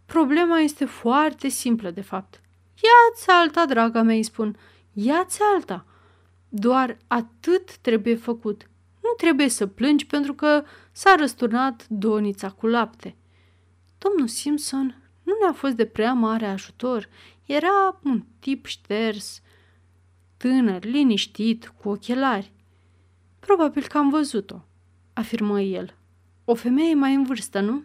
Problema 0.06 0.58
este 0.58 0.84
foarte 0.84 1.48
simplă, 1.48 1.90
de 1.90 2.00
fapt. 2.00 2.40
Ia-ți 2.74 3.30
alta, 3.30 3.66
draga 3.66 4.02
mea, 4.02 4.14
îi 4.14 4.22
spun. 4.22 4.56
Ia-ți 4.92 5.40
alta. 5.54 5.86
Doar 6.48 6.96
atât 7.06 7.76
trebuie 7.76 8.14
făcut. 8.14 8.68
Nu 9.02 9.10
trebuie 9.16 9.48
să 9.48 9.66
plângi 9.66 10.06
pentru 10.06 10.34
că 10.34 10.64
s-a 10.92 11.14
răsturnat 11.18 11.86
donița 11.88 12.50
cu 12.50 12.66
lapte. 12.66 13.16
Domnul 13.98 14.28
Simpson 14.28 15.02
nu 15.22 15.32
ne-a 15.40 15.52
fost 15.52 15.74
de 15.74 15.84
prea 15.84 16.12
mare 16.12 16.46
ajutor. 16.46 17.08
Era 17.46 18.00
un 18.04 18.24
tip 18.38 18.66
șters, 18.66 19.42
tânăr, 20.36 20.84
liniștit, 20.84 21.72
cu 21.80 21.88
ochelari. 21.88 22.52
Probabil 23.38 23.86
că 23.86 23.98
am 23.98 24.10
văzut-o, 24.10 24.64
afirmă 25.12 25.60
el. 25.60 25.94
O 26.48 26.54
femeie 26.54 26.94
mai 26.94 27.14
în 27.14 27.24
vârstă, 27.24 27.60
nu? 27.60 27.82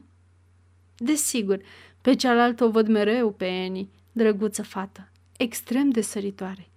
Desigur, 0.98 1.62
pe 2.02 2.16
cealaltă 2.16 2.64
o 2.64 2.70
văd 2.70 2.88
mereu 2.88 3.32
pe 3.32 3.46
Annie, 3.46 3.88
drăguță 4.12 4.64
fată, 4.64 5.10
extrem 5.38 5.90
de 5.90 6.02
săritoare. 6.02 6.70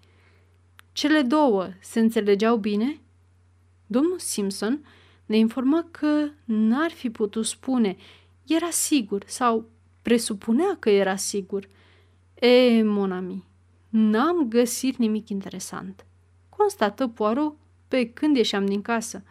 Cele 0.93 1.23
două 1.23 1.69
se 1.81 2.01
înțelegeau 2.01 2.57
bine? 2.57 3.01
Domnul 3.87 4.19
Simpson 4.19 4.87
ne 5.27 5.37
informă 5.37 5.89
că 5.91 6.29
n-ar 6.45 6.91
fi 6.91 7.11
putut 7.11 7.47
spune, 7.47 7.97
era 8.47 8.71
sigur 8.71 9.23
sau 9.27 9.69
presupunea 10.03 10.77
că 10.79 10.91
era 10.91 11.17
sigur. 11.17 11.69
E, 12.35 12.83
monami, 12.83 13.45
n-am 13.89 14.49
găsit 14.49 14.97
nimic 14.97 15.29
interesant. 15.29 16.05
Constată 16.49 17.09
Poirot 17.09 17.57
pe 17.89 18.11
când 18.11 18.37
ieșeam 18.37 18.67
din 18.67 18.83
casă. 18.83 19.23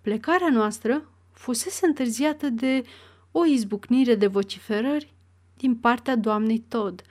Plecarea 0.00 0.50
noastră 0.50 1.04
fusese 1.40 1.86
întârziată 1.86 2.48
de 2.48 2.82
o 3.30 3.44
izbucnire 3.44 4.14
de 4.14 4.26
vociferări 4.26 5.14
din 5.56 5.76
partea 5.76 6.16
doamnei 6.16 6.58
Todd, 6.68 7.02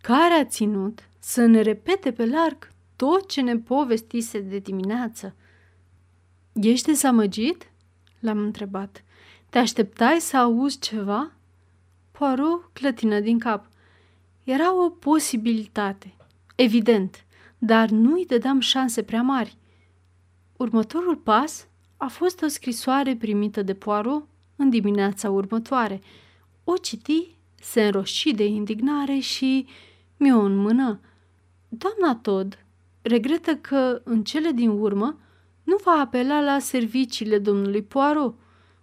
care 0.00 0.34
a 0.34 0.44
ținut 0.44 1.08
să 1.18 1.44
ne 1.44 1.60
repete 1.60 2.12
pe 2.12 2.26
larg 2.26 2.72
tot 2.96 3.28
ce 3.28 3.40
ne 3.40 3.56
povestise 3.58 4.40
de 4.40 4.58
dimineață. 4.58 5.34
Ești 6.52 6.86
dezamăgit?" 6.86 7.70
l-am 8.18 8.38
întrebat. 8.38 9.04
Te 9.48 9.58
așteptai 9.58 10.20
să 10.20 10.36
auzi 10.36 10.78
ceva?" 10.78 11.32
Poirot 12.10 12.70
clătină 12.72 13.20
din 13.20 13.38
cap. 13.38 13.68
Era 14.44 14.84
o 14.84 14.90
posibilitate, 14.90 16.14
evident, 16.54 17.24
dar 17.58 17.88
nu-i 17.88 18.26
dădeam 18.26 18.60
șanse 18.60 19.02
prea 19.02 19.22
mari. 19.22 19.56
Următorul 20.56 21.16
pas 21.16 21.66
a 22.02 22.08
fost 22.08 22.42
o 22.42 22.48
scrisoare 22.48 23.16
primită 23.16 23.62
de 23.62 23.74
Poirot 23.74 24.26
în 24.56 24.70
dimineața 24.70 25.30
următoare. 25.30 26.00
O 26.64 26.76
citi, 26.76 27.34
se 27.60 27.84
înroși 27.84 28.32
de 28.32 28.44
indignare 28.44 29.18
și 29.18 29.66
mi-o 30.16 30.38
înmână. 30.38 31.00
Doamna 31.68 32.20
Todd 32.22 32.64
regretă 33.02 33.56
că, 33.56 34.00
în 34.04 34.24
cele 34.24 34.50
din 34.50 34.68
urmă, 34.68 35.18
nu 35.62 35.76
va 35.84 35.92
apela 35.92 36.40
la 36.40 36.58
serviciile 36.58 37.38
domnului 37.38 37.82
Poirot. 37.82 38.34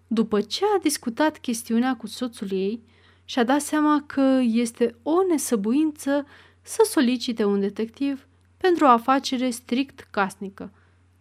După 0.08 0.42
ce 0.42 0.66
a 0.76 0.80
discutat 0.82 1.38
chestiunea 1.38 1.96
cu 1.96 2.08
soțul 2.08 2.52
ei, 2.52 2.82
și-a 3.26 3.44
dat 3.44 3.62
seama 3.62 4.04
că 4.06 4.40
este 4.44 4.96
o 5.04 5.24
nesăbuință 5.30 6.26
să 6.62 6.88
solicite 6.90 7.44
un 7.44 7.60
detectiv 7.60 8.28
pentru 8.58 8.86
o 8.86 8.90
afacere 8.90 9.50
strict 9.50 10.08
casnică. 10.12 10.72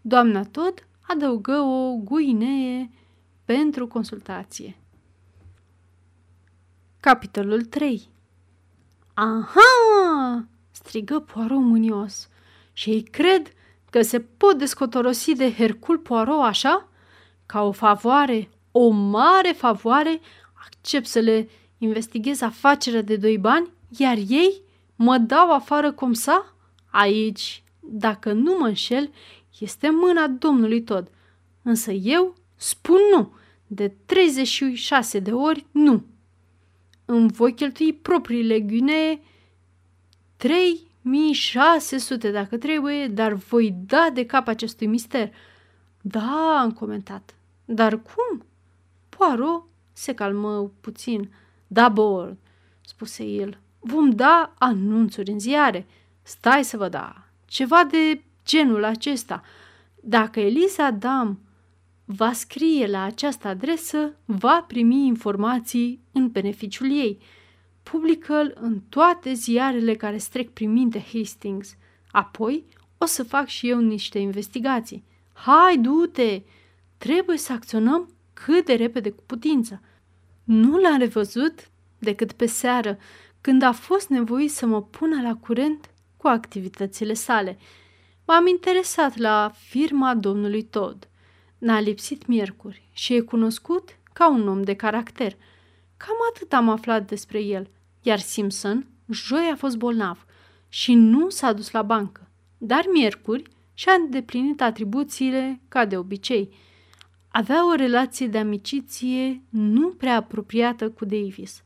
Doamna 0.00 0.44
Todd 0.44 0.87
adăugă 1.08 1.60
o 1.60 1.94
guinee 1.96 2.90
pentru 3.44 3.86
consultație. 3.86 4.76
Capitolul 7.00 7.62
3 7.62 8.08
Aha! 9.14 10.46
strigă 10.70 11.20
Poirot 11.20 11.60
mânios. 11.60 12.28
Și 12.72 12.90
ei 12.90 13.02
cred 13.02 13.52
că 13.90 14.02
se 14.02 14.20
pot 14.20 14.58
descotorosi 14.58 15.34
de 15.34 15.52
Hercul 15.52 15.98
Poirot 15.98 16.42
așa? 16.42 16.88
Ca 17.46 17.62
o 17.62 17.72
favoare, 17.72 18.50
o 18.72 18.88
mare 18.88 19.52
favoare, 19.52 20.20
accept 20.64 21.06
să 21.06 21.18
le 21.18 21.48
investighez 21.78 22.40
afacerea 22.40 23.02
de 23.02 23.16
doi 23.16 23.38
bani, 23.38 23.72
iar 23.98 24.16
ei 24.28 24.62
mă 24.96 25.18
dau 25.18 25.52
afară 25.52 25.92
cum 25.92 26.12
sa? 26.12 26.54
Aici, 26.90 27.62
dacă 27.80 28.32
nu 28.32 28.56
mă 28.58 28.66
înșel, 28.66 29.10
este 29.58 29.90
mâna 29.90 30.26
Domnului 30.26 30.82
tot. 30.82 31.08
Însă 31.62 31.90
eu 31.92 32.34
spun 32.56 32.98
nu, 33.14 33.32
de 33.66 33.88
36 34.06 35.18
de 35.18 35.32
ori 35.32 35.66
nu. 35.70 36.04
Îmi 37.04 37.30
voi 37.30 37.54
cheltui 37.54 37.92
propriile 37.92 38.60
ghine 38.60 39.20
3600 40.36 42.30
dacă 42.30 42.56
trebuie, 42.56 43.06
dar 43.06 43.32
voi 43.32 43.74
da 43.86 44.10
de 44.12 44.26
cap 44.26 44.48
acestui 44.48 44.86
mister. 44.86 45.32
Da, 46.00 46.58
am 46.60 46.72
comentat. 46.72 47.34
Dar 47.64 48.02
cum? 48.02 48.44
Poirot 49.08 49.64
se 49.92 50.14
calmă 50.14 50.72
puțin. 50.80 51.30
Da, 51.66 51.88
bol, 51.88 52.36
spuse 52.80 53.24
el. 53.24 53.58
Vom 53.78 54.10
da 54.10 54.54
anunțuri 54.58 55.30
în 55.30 55.38
ziare. 55.38 55.86
Stai 56.22 56.64
să 56.64 56.76
vă 56.76 56.88
da. 56.88 57.24
Ceva 57.46 57.84
de 57.84 58.22
genul 58.48 58.84
acesta. 58.84 59.42
Dacă 60.02 60.40
Elisa 60.40 60.90
Dam 60.90 61.40
va 62.04 62.32
scrie 62.32 62.86
la 62.86 63.02
această 63.02 63.48
adresă, 63.48 64.16
va 64.24 64.64
primi 64.68 65.06
informații 65.06 66.00
în 66.12 66.28
beneficiul 66.28 66.90
ei. 66.90 67.18
Publică-l 67.82 68.56
în 68.60 68.80
toate 68.88 69.32
ziarele 69.32 69.94
care 69.94 70.16
strec 70.16 70.50
prin 70.50 70.72
minte 70.72 71.04
Hastings. 71.12 71.76
Apoi 72.10 72.64
o 72.98 73.04
să 73.04 73.22
fac 73.22 73.46
și 73.46 73.68
eu 73.68 73.80
niște 73.80 74.18
investigații. 74.18 75.04
Hai, 75.32 75.78
du-te! 75.78 76.42
Trebuie 76.98 77.36
să 77.36 77.52
acționăm 77.52 78.14
cât 78.32 78.64
de 78.64 78.74
repede 78.74 79.10
cu 79.10 79.22
putință. 79.26 79.80
Nu 80.44 80.78
l-am 80.78 80.98
revăzut 80.98 81.70
decât 81.98 82.32
pe 82.32 82.46
seară, 82.46 82.98
când 83.40 83.62
a 83.62 83.72
fost 83.72 84.08
nevoit 84.08 84.50
să 84.50 84.66
mă 84.66 84.82
pună 84.82 85.22
la 85.22 85.34
curent 85.34 85.90
cu 86.16 86.26
activitățile 86.26 87.12
sale. 87.12 87.58
M-am 88.28 88.46
interesat 88.46 89.16
la 89.16 89.52
firma 89.54 90.14
domnului 90.14 90.62
Todd. 90.62 91.08
N-a 91.58 91.80
lipsit 91.80 92.26
miercuri 92.26 92.88
și 92.92 93.14
e 93.14 93.20
cunoscut 93.20 93.98
ca 94.12 94.30
un 94.30 94.48
om 94.48 94.62
de 94.62 94.74
caracter. 94.74 95.36
Cam 95.96 96.16
atât 96.34 96.52
am 96.52 96.68
aflat 96.68 97.08
despre 97.08 97.42
el, 97.42 97.70
iar 98.02 98.18
Simpson 98.18 98.86
joi 99.10 99.50
a 99.52 99.56
fost 99.56 99.76
bolnav 99.76 100.26
și 100.68 100.94
nu 100.94 101.28
s-a 101.28 101.52
dus 101.52 101.70
la 101.70 101.82
bancă, 101.82 102.30
dar 102.58 102.84
miercuri 102.92 103.42
și-a 103.74 103.92
îndeplinit 103.92 104.62
atribuțiile 104.62 105.60
ca 105.68 105.84
de 105.84 105.96
obicei– 105.96 106.50
avea 107.28 107.70
o 107.70 107.74
relație 107.74 108.26
de 108.26 108.38
amiciție 108.38 109.42
nu 109.48 109.88
prea 109.88 110.16
apropiată 110.16 110.90
cu 110.90 111.04
Davis. 111.04 111.62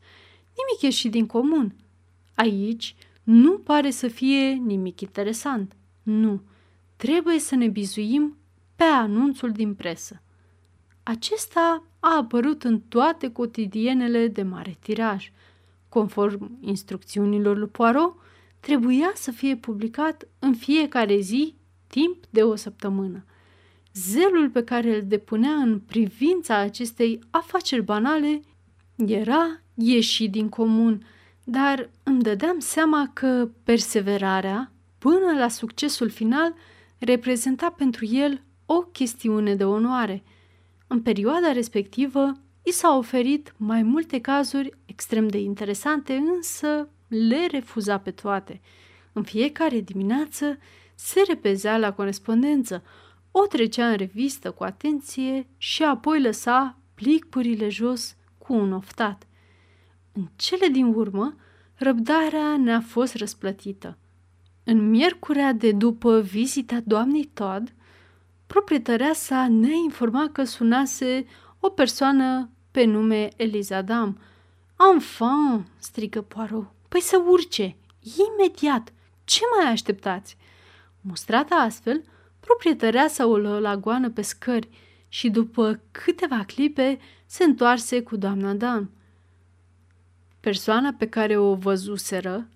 Nimic 0.55 0.81
ieșit 0.81 1.11
din 1.11 1.25
comun. 1.25 1.75
Aici 2.35 2.95
nu 3.23 3.57
pare 3.57 3.89
să 3.89 4.07
fie 4.07 4.49
nimic 4.49 5.01
interesant. 5.01 5.75
Nu. 6.03 6.41
Trebuie 7.03 7.39
să 7.39 7.55
ne 7.55 7.67
bizuim 7.67 8.37
pe 8.75 8.83
anunțul 8.83 9.51
din 9.51 9.73
presă. 9.73 10.21
Acesta 11.03 11.83
a 11.99 12.17
apărut 12.17 12.63
în 12.63 12.79
toate 12.79 13.31
cotidienele 13.31 14.27
de 14.27 14.43
mare 14.43 14.77
tiraj. 14.79 15.31
Conform 15.89 16.57
instrucțiunilor 16.61 17.57
lui 17.57 17.67
Poirot, 17.67 18.15
trebuia 18.59 19.11
să 19.15 19.31
fie 19.31 19.55
publicat 19.55 20.27
în 20.39 20.53
fiecare 20.53 21.19
zi 21.19 21.55
timp 21.87 22.23
de 22.29 22.43
o 22.43 22.55
săptămână. 22.55 23.25
Zelul 23.93 24.49
pe 24.49 24.63
care 24.63 24.95
îl 24.95 25.01
depunea 25.05 25.53
în 25.53 25.79
privința 25.79 26.57
acestei 26.57 27.19
afaceri 27.29 27.83
banale 27.83 28.41
era 28.95 29.61
ieșit 29.73 30.31
din 30.31 30.49
comun, 30.49 31.05
dar 31.43 31.89
îmi 32.03 32.21
dădeam 32.21 32.59
seama 32.59 33.09
că 33.13 33.49
perseverarea 33.63 34.71
până 34.97 35.33
la 35.37 35.47
succesul 35.47 36.09
final 36.09 36.53
reprezenta 36.97 37.69
pentru 37.69 38.05
el 38.05 38.43
o 38.65 38.81
chestiune 38.81 39.55
de 39.55 39.65
onoare. 39.65 40.23
În 40.87 41.01
perioada 41.01 41.51
respectivă, 41.51 42.31
i 42.63 42.71
s-au 42.71 42.97
oferit 42.97 43.53
mai 43.57 43.83
multe 43.83 44.19
cazuri 44.19 44.69
extrem 44.85 45.27
de 45.27 45.37
interesante, 45.37 46.13
însă 46.13 46.89
le 47.07 47.45
refuza 47.51 47.97
pe 47.97 48.11
toate. 48.11 48.61
În 49.13 49.23
fiecare 49.23 49.79
dimineață 49.79 50.57
se 50.95 51.23
repezea 51.27 51.77
la 51.77 51.93
corespondență, 51.93 52.83
o 53.31 53.45
trecea 53.45 53.89
în 53.89 53.95
revistă 53.95 54.51
cu 54.51 54.63
atenție 54.63 55.47
și 55.57 55.83
apoi 55.83 56.21
lăsa 56.21 56.77
plicurile 56.93 57.69
jos 57.69 58.15
cu 58.37 58.53
un 58.53 58.71
oftat. 58.71 59.27
În 60.11 60.27
cele 60.35 60.67
din 60.67 60.85
urmă, 60.85 61.35
răbdarea 61.73 62.57
ne-a 62.57 62.81
fost 62.81 63.15
răsplătită. 63.15 63.97
În 64.63 64.89
miercurea 64.89 65.53
de 65.53 65.71
după 65.71 66.21
vizita 66.21 66.79
doamnei 66.83 67.29
Todd, 67.33 67.73
proprietărea 68.47 69.13
sa 69.13 69.47
ne 69.47 69.75
informa 69.83 70.29
că 70.31 70.43
sunase 70.43 71.25
o 71.59 71.69
persoană 71.69 72.49
pe 72.71 72.83
nume 72.83 73.29
Eliza 73.35 73.81
Dam. 73.81 74.19
Enfant!" 74.93 75.67
strică 75.77 76.21
Poirot. 76.21 76.71
Păi 76.89 77.01
să 77.01 77.23
urce! 77.27 77.75
Imediat! 78.29 78.93
Ce 79.23 79.41
mai 79.57 79.71
așteptați?" 79.71 80.37
Mustrată 81.01 81.53
astfel, 81.53 82.03
proprietărea 82.39 83.07
sa 83.07 83.25
o 83.25 83.37
luă 83.37 83.59
la 83.59 83.77
goană 83.77 84.09
pe 84.09 84.21
scări 84.21 84.69
și 85.07 85.29
după 85.29 85.79
câteva 85.91 86.43
clipe 86.47 86.99
se 87.25 87.43
întoarse 87.43 88.01
cu 88.01 88.15
doamna 88.15 88.53
Dan. 88.53 88.89
Persoana 90.39 90.95
pe 90.97 91.07
care 91.07 91.37
o 91.37 91.55
văzuseră 91.55 92.47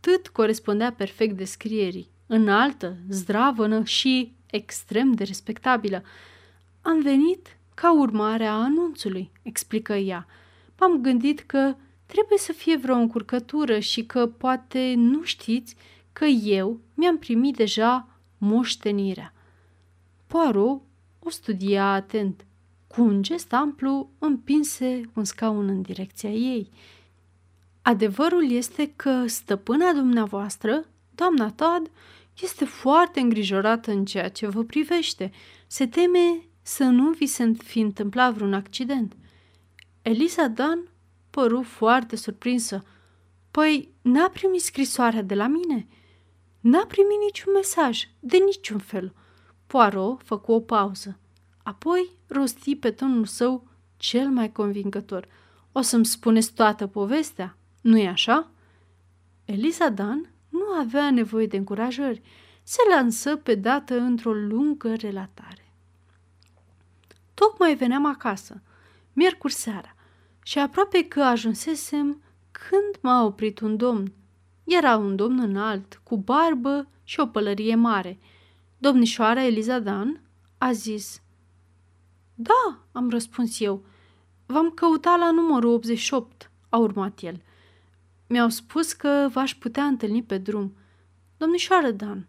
atât 0.00 0.28
corespundea 0.28 0.92
perfect 0.92 1.36
descrierii, 1.36 2.10
înaltă, 2.26 2.96
zdravănă 3.08 3.84
și 3.84 4.32
extrem 4.46 5.12
de 5.12 5.24
respectabilă. 5.24 6.02
Am 6.80 7.00
venit 7.00 7.56
ca 7.74 7.92
urmare 7.92 8.44
a 8.44 8.52
anunțului, 8.52 9.30
explică 9.42 9.92
ea. 9.92 10.26
M-am 10.78 11.00
gândit 11.00 11.40
că 11.40 11.74
trebuie 12.06 12.38
să 12.38 12.52
fie 12.52 12.76
vreo 12.76 12.94
încurcătură 12.94 13.78
și 13.78 14.04
că 14.04 14.26
poate 14.26 14.94
nu 14.96 15.22
știți 15.22 15.76
că 16.12 16.24
eu 16.24 16.80
mi-am 16.94 17.18
primit 17.18 17.56
deja 17.56 18.08
moștenirea. 18.38 19.34
Poirot 20.26 20.80
o 21.18 21.30
studia 21.30 21.92
atent. 21.92 22.44
Cu 22.86 23.02
un 23.02 23.22
gest 23.22 23.52
amplu 23.52 24.10
împinse 24.18 25.00
un 25.14 25.24
scaun 25.24 25.68
în 25.68 25.82
direcția 25.82 26.30
ei. 26.30 26.70
Adevărul 27.82 28.50
este 28.50 28.92
că 28.96 29.26
stăpâna 29.26 29.92
dumneavoastră, 29.92 30.84
doamna 31.14 31.50
Todd, 31.50 31.90
este 32.42 32.64
foarte 32.64 33.20
îngrijorată 33.20 33.90
în 33.90 34.04
ceea 34.04 34.28
ce 34.28 34.46
vă 34.46 34.62
privește. 34.62 35.30
Se 35.66 35.86
teme 35.86 36.48
să 36.62 36.84
nu 36.84 37.10
vi 37.10 37.26
se 37.26 37.52
fi 37.52 37.80
întâmplat 37.80 38.34
vreun 38.34 38.54
accident. 38.54 39.16
Elisa 40.02 40.46
Dan 40.46 40.88
păru 41.30 41.62
foarte 41.62 42.16
surprinsă. 42.16 42.84
Păi, 43.50 43.88
n-a 44.02 44.28
primit 44.28 44.62
scrisoarea 44.62 45.22
de 45.22 45.34
la 45.34 45.46
mine?" 45.46 45.86
N-a 46.60 46.86
primit 46.86 47.18
niciun 47.24 47.52
mesaj, 47.52 48.08
de 48.18 48.36
niciun 48.36 48.78
fel. 48.78 49.14
Poirot 49.66 50.20
făcu 50.24 50.52
o 50.52 50.60
pauză. 50.60 51.18
Apoi 51.62 52.10
rosti 52.26 52.76
pe 52.76 52.90
tonul 52.90 53.24
său 53.24 53.68
cel 53.96 54.28
mai 54.28 54.52
convingător. 54.52 55.28
O 55.72 55.80
să-mi 55.80 56.06
spuneți 56.06 56.52
toată 56.52 56.86
povestea, 56.86 57.56
nu-i 57.80 58.06
așa? 58.06 58.50
Elisa 59.44 59.88
Dan 59.88 60.30
nu 60.48 60.64
avea 60.78 61.10
nevoie 61.10 61.46
de 61.46 61.56
încurajări. 61.56 62.22
Se 62.62 62.78
lansă 62.90 63.36
pe 63.36 63.54
dată 63.54 63.98
într-o 63.98 64.32
lungă 64.32 64.94
relatare. 64.94 65.72
Tocmai 67.34 67.74
veneam 67.74 68.06
acasă, 68.06 68.62
miercuri 69.12 69.52
seara, 69.52 69.94
și 70.42 70.58
aproape 70.58 71.04
că 71.08 71.22
ajunsesem 71.22 72.22
când 72.50 72.98
m-a 73.00 73.24
oprit 73.24 73.60
un 73.60 73.76
domn. 73.76 74.12
Era 74.64 74.96
un 74.96 75.16
domn 75.16 75.38
înalt, 75.38 76.00
cu 76.02 76.16
barbă 76.16 76.88
și 77.04 77.20
o 77.20 77.26
pălărie 77.26 77.74
mare. 77.74 78.18
Domnișoara 78.78 79.44
Eliza 79.44 79.78
Dan 79.78 80.20
a 80.58 80.72
zis, 80.72 81.22
Da, 82.34 82.78
am 82.92 83.10
răspuns 83.10 83.60
eu. 83.60 83.84
V-am 84.46 84.70
căutat 84.70 85.18
la 85.18 85.30
numărul 85.30 85.72
88, 85.72 86.50
a 86.68 86.76
urmat 86.76 87.20
el. 87.22 87.42
Mi-au 88.32 88.48
spus 88.48 88.92
că 88.92 89.28
v-aș 89.32 89.54
putea 89.54 89.84
întâlni 89.84 90.22
pe 90.22 90.38
drum. 90.38 90.76
Domnișoară 91.36 91.90
Dan, 91.90 92.28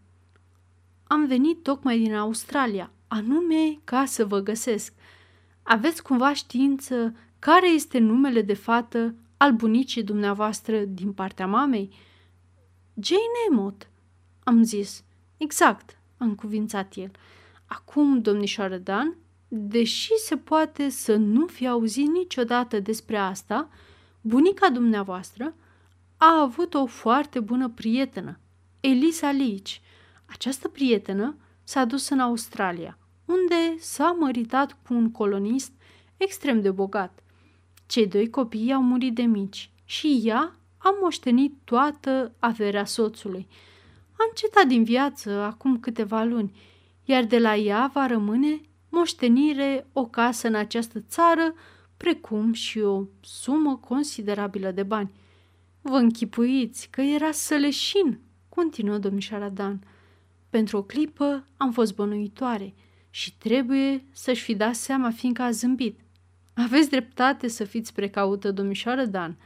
am 1.04 1.26
venit 1.26 1.64
tocmai 1.64 2.00
din 2.00 2.16
Australia, 2.16 2.92
anume 3.08 3.80
ca 3.84 4.06
să 4.06 4.26
vă 4.26 4.40
găsesc. 4.40 4.94
Aveți 5.64 6.04
cumva 6.04 6.34
știință 6.34 7.16
care 7.40 7.70
este 7.70 7.98
numele 7.98 8.42
de 8.42 8.54
fată 8.54 9.16
al 9.38 9.52
bunicii 9.54 10.04
dumneavoastră 10.04 10.80
din 10.80 11.12
partea 11.14 11.48
mamei? 11.48 11.94
Jane 13.02 13.22
Emot, 13.50 13.90
am 14.44 14.64
zis. 14.64 15.04
Exact, 15.38 15.98
am 16.18 16.36
cuvințat 16.36 16.94
el. 16.96 17.12
Acum, 17.66 18.22
domnișoară 18.22 18.78
Dan, 18.78 19.16
deși 19.48 20.18
se 20.18 20.38
poate 20.38 20.90
să 20.90 21.16
nu 21.16 21.46
fi 21.46 21.68
auzit 21.68 22.08
niciodată 22.08 22.80
despre 22.80 23.18
asta, 23.18 23.70
bunica 24.22 24.70
dumneavoastră 24.70 25.54
a 26.24 26.42
avut 26.42 26.74
o 26.74 26.86
foarte 26.86 27.40
bună 27.40 27.70
prietenă, 27.70 28.40
Elisa 28.80 29.32
Leach. 29.32 29.70
Această 30.26 30.68
prietenă 30.68 31.36
s-a 31.64 31.86
dus 31.86 32.10
în 32.10 32.20
Australia, 32.20 32.98
unde 33.26 33.78
s-a 33.80 34.16
măritat 34.20 34.78
cu 34.88 34.94
un 34.94 35.12
colonist 35.12 35.72
extrem 36.18 36.62
de 36.62 36.72
bogat. 36.72 37.24
Cei 37.86 38.08
doi 38.08 38.30
copii 38.30 38.74
au 38.74 38.84
murit 38.84 39.14
de 39.16 39.22
mici 39.22 39.70
și 39.86 40.22
ea 40.24 40.56
a 40.78 40.96
moștenit 41.02 41.54
toată 41.64 42.36
averea 42.40 42.86
soțului. 42.86 43.48
A 44.12 44.26
încetat 44.30 44.66
din 44.66 44.84
viață 44.84 45.32
acum 45.32 45.80
câteva 45.80 46.24
luni, 46.24 46.60
iar 47.04 47.24
de 47.24 47.40
la 47.40 47.56
ea 47.56 47.92
va 47.94 48.06
rămâne 48.08 48.62
moștenire 48.90 49.88
o 49.94 50.06
casă 50.06 50.48
în 50.48 50.56
această 50.56 51.00
țară, 51.00 51.54
precum 51.98 52.54
și 52.54 52.80
o 52.80 53.04
sumă 53.22 53.76
considerabilă 53.76 54.72
de 54.72 54.84
bani. 54.84 55.12
Vă 55.82 55.96
închipuiți 55.96 56.88
că 56.89 57.02
era 57.02 57.32
săleșin, 57.32 58.20
continuă 58.50 58.98
domnișoara 58.98 59.50
Dan. 59.50 59.84
Pentru 60.50 60.78
o 60.78 60.84
clipă 60.84 61.46
am 61.58 61.72
fost 61.72 61.96
bănuitoare 61.96 62.74
și 63.10 63.38
trebuie 63.38 64.06
să-și 64.12 64.44
fi 64.44 64.56
dat 64.56 64.76
seama 64.76 65.12
fiindcă 65.12 65.41
a 65.41 65.52
zâmbit. 65.52 66.00
Aveți 66.54 66.89
dreptate 66.89 67.48
să 67.48 67.63
fiți 67.63 67.94
precaută, 67.94 68.52
domnișoară 68.52 69.06
Dan, 69.06 69.38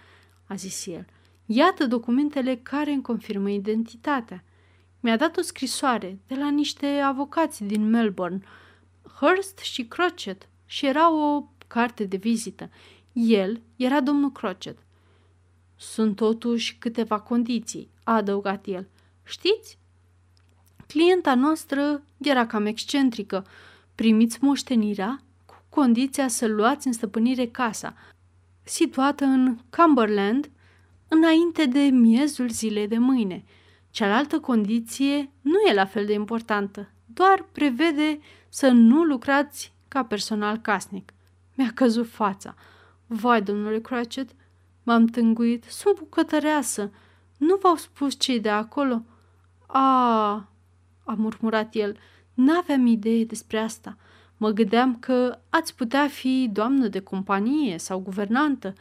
a 0.45 0.55
zis 0.55 0.85
el. 0.85 1.05
Iată 1.45 1.87
documentele 1.87 2.55
care 2.55 2.91
îmi 2.91 3.01
confirmă 3.01 3.49
identitatea. 3.49 4.43
Mi-a 4.99 5.17
dat 5.17 5.37
o 5.37 5.41
scrisoare 5.41 6.19
de 6.27 6.35
la 6.35 6.49
niște 6.49 6.85
avocați 6.85 7.63
din 7.63 7.89
Melbourne, 7.89 8.39
Hurst 9.19 9.57
și 9.57 9.85
Crochet, 9.85 10.49
și 10.65 10.85
era 10.85 11.13
o 11.13 11.49
carte 11.67 12.03
de 12.03 12.17
vizită. 12.17 12.69
El 13.13 13.61
era 13.75 14.01
domnul 14.01 14.31
Crochet. 14.31 14.84
Sunt 15.75 16.15
totuși 16.15 16.77
câteva 16.77 17.19
condiții, 17.19 17.89
a 18.03 18.15
adăugat 18.15 18.65
el. 18.67 18.87
Știți? 19.23 19.77
Clienta 20.87 21.35
noastră 21.35 22.03
era 22.17 22.47
cam 22.47 22.65
excentrică. 22.65 23.45
Primiți 23.95 24.37
moștenirea 24.41 25.19
cu 25.45 25.55
condiția 25.69 26.27
să 26.27 26.47
luați 26.47 26.87
în 26.87 26.93
stăpânire 26.93 27.45
casa, 27.47 27.93
situată 28.63 29.23
în 29.23 29.57
Cumberland, 29.69 30.49
înainte 31.07 31.65
de 31.65 31.79
miezul 31.79 32.49
zilei 32.49 32.87
de 32.87 32.97
mâine. 32.97 33.43
Cealaltă 33.89 34.39
condiție 34.39 35.31
nu 35.41 35.59
e 35.67 35.73
la 35.73 35.85
fel 35.85 36.05
de 36.05 36.13
importantă, 36.13 36.89
doar 37.05 37.45
prevede 37.51 38.19
să 38.49 38.67
nu 38.67 39.03
lucrați 39.03 39.73
ca 39.87 40.03
personal 40.03 40.57
casnic. 40.57 41.13
Mi-a 41.55 41.71
căzut 41.73 42.09
fața. 42.09 42.55
Vai, 43.07 43.41
domnule 43.41 43.79
Cratchit, 43.79 44.31
m-am 44.85 45.05
tânguit, 45.05 45.63
sunt 45.63 45.97
bucătăreasă. 45.97 46.91
Nu 47.37 47.55
v-au 47.61 47.75
spus 47.75 48.19
cei 48.19 48.39
de 48.39 48.49
acolo? 48.49 49.03
A, 49.65 50.31
a 51.03 51.13
murmurat 51.17 51.75
el, 51.75 51.97
n-aveam 52.33 52.85
idee 52.85 53.23
despre 53.23 53.57
asta. 53.57 53.97
Mă 54.37 54.49
gândeam 54.49 54.95
că 54.95 55.39
ați 55.49 55.75
putea 55.75 56.07
fi 56.07 56.49
doamnă 56.51 56.87
de 56.87 56.99
companie 56.99 57.77
sau 57.77 57.99
guvernantă. 57.99 58.73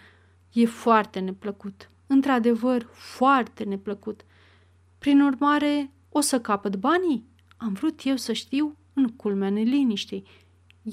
E 0.52 0.66
foarte 0.66 1.20
neplăcut, 1.20 1.90
într-adevăr, 2.06 2.88
foarte 2.92 3.64
neplăcut. 3.64 4.24
Prin 4.98 5.20
urmare, 5.20 5.90
o 6.08 6.20
să 6.20 6.40
capăt 6.40 6.76
banii? 6.76 7.26
Am 7.56 7.72
vrut 7.72 8.00
eu 8.04 8.16
să 8.16 8.32
știu 8.32 8.76
în 8.92 9.08
culmea 9.08 9.50
neliniștei. 9.50 10.26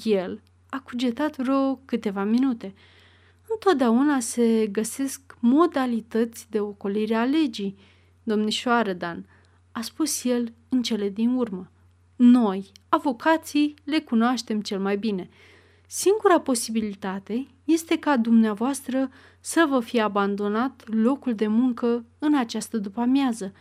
El 0.04 0.42
a 0.70 0.80
cugetat 0.80 1.38
vreo 1.38 1.76
câteva 1.76 2.24
minute. 2.24 2.74
Întotdeauna 3.54 4.20
se 4.20 4.68
găsesc 4.72 5.22
modalități 5.40 6.48
de 6.50 6.60
ocolire 6.60 7.16
a 7.16 7.24
legii, 7.24 7.78
domnișoară 8.24 8.94
Dan, 8.94 9.26
a 9.72 9.82
spus 9.82 10.24
el 10.24 10.54
în 10.70 10.82
cele 10.82 11.10
din 11.10 11.36
urmă. 11.36 11.72
Noi, 12.16 12.72
avocații, 12.90 13.74
le 13.84 14.00
cunoaștem 14.00 14.62
cel 14.62 14.80
mai 14.80 14.98
bine. 14.98 15.30
Singura 15.88 16.40
posibilitate 16.40 17.48
este 17.64 17.98
ca 18.00 18.18
dumneavoastră 18.18 19.10
să 19.40 19.66
vă 19.70 19.80
fie 19.80 20.02
abandonat 20.02 20.84
locul 20.86 21.36
de 21.36 21.48
muncă 21.48 22.06
în 22.20 22.36
această 22.36 22.78
după-amiază. 22.78 23.54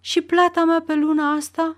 Și 0.00 0.20
plata 0.20 0.64
mea 0.64 0.80
pe 0.80 0.94
luna 0.94 1.32
asta? 1.32 1.76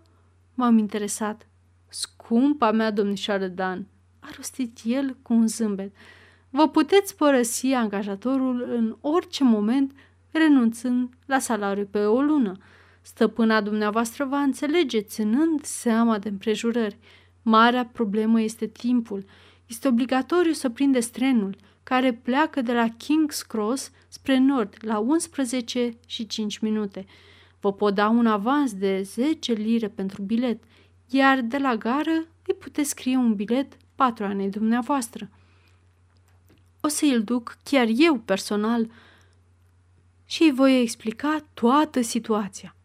M-am 0.54 0.78
interesat. 0.78 1.46
Scumpa 1.88 2.72
mea 2.72 2.90
domnișoară 2.90 3.46
Dan, 3.46 3.86
a 4.20 4.28
rostit 4.36 4.78
el 4.84 5.16
cu 5.22 5.32
un 5.32 5.46
zâmbet. 5.46 5.94
Vă 6.50 6.68
puteți 6.68 7.16
părăsi 7.16 7.66
angajatorul 7.66 8.66
în 8.68 8.96
orice 9.00 9.44
moment, 9.44 9.92
renunțând 10.30 11.08
la 11.26 11.38
salariu 11.38 11.88
pe 11.90 12.04
o 12.04 12.20
lună. 12.20 12.56
Stăpâna 13.00 13.60
dumneavoastră 13.60 14.24
va 14.24 14.38
înțelege, 14.38 15.00
ținând 15.00 15.64
seama 15.64 16.18
de 16.18 16.28
împrejurări. 16.28 16.98
Marea 17.42 17.86
problemă 17.92 18.40
este 18.40 18.66
timpul. 18.66 19.24
Este 19.66 19.88
obligatoriu 19.88 20.52
să 20.52 20.70
prindeți 20.70 21.12
trenul, 21.12 21.56
care 21.82 22.12
pleacă 22.12 22.62
de 22.62 22.72
la 22.72 22.88
King's 22.88 23.46
Cross 23.46 23.90
spre 24.08 24.38
nord 24.38 24.74
la 24.80 24.98
11 24.98 25.96
și 26.06 26.26
5 26.26 26.58
minute. 26.58 27.06
Vă 27.60 27.72
pot 27.72 27.94
da 27.94 28.08
un 28.08 28.26
avans 28.26 28.74
de 28.74 29.02
10 29.02 29.52
lire 29.52 29.88
pentru 29.88 30.22
bilet, 30.22 30.62
iar 31.06 31.40
de 31.40 31.58
la 31.58 31.76
gară 31.76 32.26
îi 32.46 32.54
puteți 32.58 32.88
scrie 32.88 33.16
un 33.16 33.34
bilet 33.34 33.76
patru 33.94 34.48
dumneavoastră. 34.50 35.30
O 36.86 36.88
să 36.88 37.04
îl 37.04 37.22
duc 37.22 37.56
chiar 37.62 37.86
eu 37.96 38.14
personal 38.14 38.90
și 40.24 40.42
îi 40.42 40.52
voi 40.52 40.80
explica 40.80 41.44
toată 41.54 42.00
situația. 42.00 42.76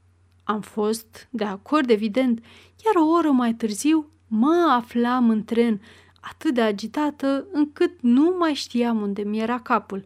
Am 0.43 0.61
fost 0.61 1.27
de 1.29 1.43
acord, 1.43 1.89
evident, 1.89 2.43
iar 2.85 2.95
o 2.95 3.07
oră 3.07 3.29
mai 3.29 3.53
târziu 3.53 4.09
mă 4.27 4.67
aflam 4.69 5.29
în 5.29 5.43
tren, 5.43 5.81
atât 6.21 6.53
de 6.53 6.61
agitată 6.61 7.45
încât 7.51 8.01
nu 8.01 8.35
mai 8.39 8.53
știam 8.53 9.01
unde 9.01 9.21
mi 9.21 9.39
era 9.39 9.59
capul. 9.59 10.05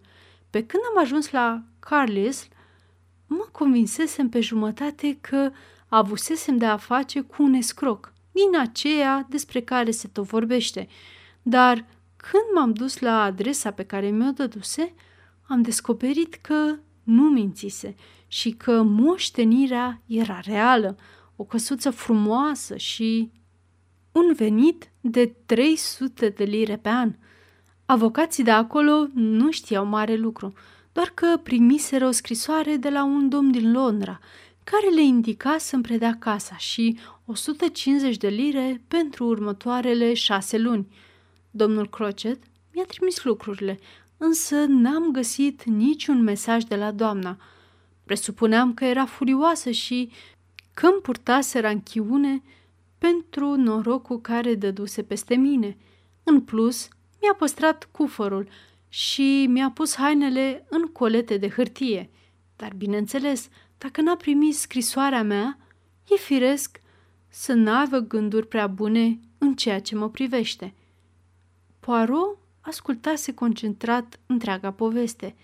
Pe 0.50 0.66
când 0.66 0.84
am 0.96 1.02
ajuns 1.02 1.32
la 1.32 1.62
Carlisle, 1.80 2.48
mă 3.28 3.48
convinsesem 3.52 4.30
pe 4.30 4.40
jumătate 4.40 5.18
că 5.22 5.52
avusesem 5.88 6.58
de 6.58 6.66
a 6.66 6.78
face 6.78 7.22
cu 7.22 7.44
un 7.44 7.54
escroc, 7.54 8.14
din 8.32 8.60
aceea 8.60 9.26
despre 9.30 9.62
care 9.62 9.92
se 9.92 10.08
tot 10.08 10.26
vorbește. 10.26 10.88
Dar 11.42 11.86
când 12.32 12.44
m-am 12.56 12.74
dus 12.74 13.00
la 13.00 13.24
adresa 13.24 13.72
pe 13.72 13.84
care 13.84 14.10
mi-o 14.10 14.32
dăduse, 14.32 14.94
am 15.48 15.62
descoperit 15.62 16.34
că 16.34 16.76
nu 17.04 17.24
mințise 17.24 17.96
și 18.28 18.52
că 18.52 18.82
moștenirea 18.82 20.02
era 20.06 20.40
reală, 20.44 20.98
o 21.36 21.44
căsuță 21.44 21.90
frumoasă 21.90 22.78
și 22.78 23.32
un 24.12 24.34
venit 24.34 24.90
de 25.02 25.36
300 25.46 26.30
de 26.30 26.44
lire 26.44 26.78
pe 26.78 26.90
an. 26.90 27.16
Avocații 27.86 28.44
de 28.44 28.52
acolo 28.52 29.08
nu 29.14 29.52
știau 29.52 29.86
mare 29.86 30.16
lucru, 30.16 30.54
doar 30.92 31.12
că 31.14 31.40
primiseră 31.44 32.08
o 32.08 32.12
scrisoare 32.12 32.76
de 32.76 32.90
la 32.90 33.04
un 33.04 33.30
domn 33.30 33.52
din 33.52 33.72
Londra, 33.72 34.20
care 34.64 34.88
le 34.96 35.02
indica 35.02 35.58
să-mi 35.58 35.84
predea 35.84 36.16
casa 36.20 36.58
și 36.58 36.98
150 37.26 38.18
de 38.18 38.28
lire 38.28 38.84
pentru 38.88 39.26
următoarele 39.26 40.14
șase 40.14 40.58
luni. 40.58 40.88
Domnul 41.58 41.90
Crocet 41.90 42.44
mi-a 42.74 42.84
trimis 42.84 43.24
lucrurile, 43.24 43.80
însă 44.18 44.56
n-am 44.56 45.12
găsit 45.12 45.64
niciun 45.64 46.22
mesaj 46.22 46.64
de 46.64 46.76
la 46.76 46.92
doamna. 46.92 47.38
Presupuneam 48.04 48.74
că 48.74 48.86
era 48.86 49.06
furioasă 49.06 49.72
și 49.72 50.12
că 50.74 50.86
îmi 50.86 51.02
purtase 51.02 51.60
ranchiune 51.60 52.42
pentru 52.98 53.56
norocul 53.56 54.22
care 54.22 54.56
dăduse 54.56 55.04
peste 55.04 55.36
mine. 55.36 55.78
În 56.24 56.42
plus, 56.42 56.88
mi-a 57.22 57.34
păstrat 57.34 57.88
cufărul 57.92 58.48
și 58.90 59.46
mi-a 59.50 59.72
pus 59.72 59.96
hainele 59.96 60.66
în 60.70 60.82
colete 60.82 61.38
de 61.38 61.50
hârtie. 61.50 62.10
Dar, 62.56 62.74
bineînțeles, 62.74 63.50
dacă 63.78 64.02
n-a 64.02 64.16
primit 64.16 64.56
scrisoarea 64.56 65.24
mea, 65.24 65.58
e 66.10 66.16
firesc 66.16 66.82
să 67.28 67.54
n-aibă 67.54 68.00
gânduri 68.00 68.48
prea 68.48 68.68
bune 68.68 69.20
în 69.38 69.54
ceea 69.54 69.82
ce 69.82 69.96
mă 69.96 70.10
privește. 70.10 70.74
Poirot 71.86 72.38
ascultase 72.62 73.34
concentrat 73.34 74.20
întreaga 74.26 74.72
poveste. 74.72 75.36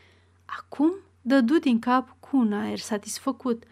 Acum 0.45 0.93
dădu 1.21 1.59
din 1.59 1.79
cap 1.79 2.15
cu 2.19 2.37
un 2.37 2.53
aer 2.53 2.77
satisfăcut. 2.77 3.63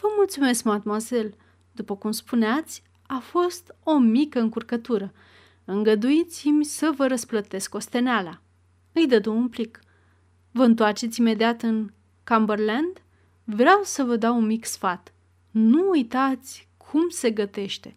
Vă 0.00 0.06
mulțumesc, 0.16 0.64
mademoiselle. 0.64 1.34
După 1.72 1.96
cum 1.96 2.10
spuneați, 2.10 2.82
a 3.06 3.18
fost 3.18 3.74
o 3.82 3.98
mică 3.98 4.40
încurcătură. 4.40 5.12
Îngăduiți-mi 5.64 6.64
să 6.64 6.92
vă 6.96 7.06
răsplătesc 7.06 7.74
osteneala. 7.74 8.40
Îi 8.92 9.06
dădu 9.06 9.32
un 9.32 9.48
plic. 9.48 9.80
Vă 10.50 10.64
întoarceți 10.64 11.20
imediat 11.20 11.62
în 11.62 11.92
Cumberland? 12.24 13.02
Vreau 13.44 13.80
să 13.82 14.02
vă 14.02 14.16
dau 14.16 14.36
un 14.36 14.46
mic 14.46 14.64
sfat. 14.64 15.12
Nu 15.50 15.90
uitați 15.90 16.68
cum 16.76 17.08
se 17.08 17.30
gătește. 17.30 17.96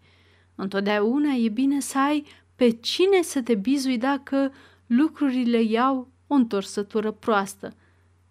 Întotdeauna 0.55 1.31
e 1.31 1.49
bine 1.49 1.79
să 1.79 1.97
ai 1.97 2.25
pe 2.57 2.69
cine 2.69 3.21
să 3.21 3.41
te 3.41 3.55
bizui 3.55 3.97
dacă 3.97 4.53
lucrurile 4.85 5.61
iau 5.61 6.07
o 6.27 6.33
întorsătură 6.33 7.11
proastă. 7.11 7.73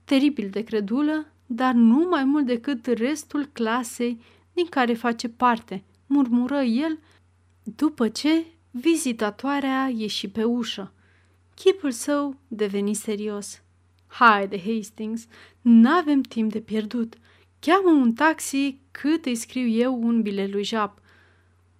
Teribil 0.04 0.48
de 0.50 0.62
credulă, 0.62 1.26
dar 1.46 1.74
nu 1.74 2.06
mai 2.08 2.24
mult 2.24 2.46
decât 2.46 2.86
restul 2.86 3.48
clasei 3.52 4.20
din 4.52 4.66
care 4.66 4.94
face 4.94 5.28
parte, 5.28 5.84
murmură 6.06 6.60
el 6.60 6.98
după 7.62 8.08
ce 8.08 8.44
vizitatoarea 8.70 9.92
ieși 9.96 10.28
pe 10.28 10.44
ușă. 10.44 10.92
Chipul 11.54 11.90
său 11.90 12.36
deveni 12.48 12.94
serios. 12.94 13.62
Haide, 14.06 14.58
Hastings, 14.58 15.26
n-avem 15.60 16.20
timp 16.20 16.52
de 16.52 16.60
pierdut. 16.60 17.14
Cheamă 17.60 17.90
un 17.90 18.12
taxi 18.12 18.78
cât 18.90 19.24
îi 19.24 19.34
scriu 19.34 19.66
eu 19.66 20.02
un 20.02 20.22
bilet 20.22 20.50
lui 20.50 20.64
Jap. 20.64 21.00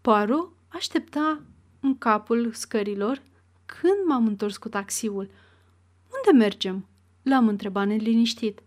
Poirot 0.01 0.53
aștepta 0.69 1.43
în 1.87 1.99
capul 1.99 2.53
scărilor 2.53 3.23
când 3.67 4.07
m-am 4.07 4.27
întors 4.27 4.57
cu 4.57 4.69
taxiul. 4.69 5.31
Unde 6.15 6.39
mergem? 6.39 6.87
L-am 7.23 7.49
întrebat 7.49 7.87
neliniștit. 7.87 8.61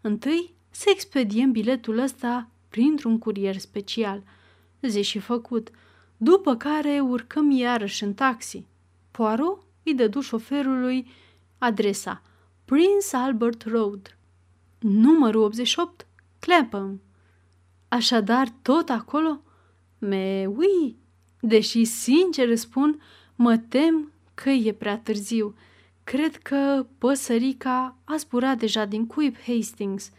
Întâi 0.00 0.54
să 0.70 0.84
expediem 0.92 1.52
biletul 1.52 1.98
ăsta 1.98 2.48
printr-un 2.68 3.18
curier 3.18 3.56
special. 3.56 4.22
Zi 4.82 5.02
și 5.02 5.18
făcut. 5.18 5.70
După 6.16 6.56
care 6.56 7.00
urcăm 7.00 7.50
iarăși 7.50 8.04
în 8.04 8.14
taxi. 8.14 8.64
Poirot 9.10 9.62
îi 9.82 9.94
dădu 9.94 10.20
șoferului 10.20 11.10
adresa 11.58 12.22
Prince 12.64 13.16
Albert 13.16 13.62
Road, 13.62 14.18
numărul 14.78 15.42
88, 15.42 16.06
Clapham. 16.38 17.00
Așadar, 17.88 18.48
tot 18.62 18.88
acolo? 18.88 19.40
Me, 19.98 20.46
ui, 20.46 20.96
deși, 21.46 21.84
sincer 21.84 22.56
spun, 22.56 23.00
mă 23.34 23.56
tem 23.56 24.12
că 24.34 24.50
e 24.50 24.72
prea 24.72 24.98
târziu. 24.98 25.54
Cred 26.04 26.36
că 26.36 26.86
păsărica 26.98 27.96
a 28.04 28.16
zburat 28.16 28.58
deja 28.58 28.84
din 28.84 29.06
cuib 29.06 29.36
Hastings. 29.46 30.10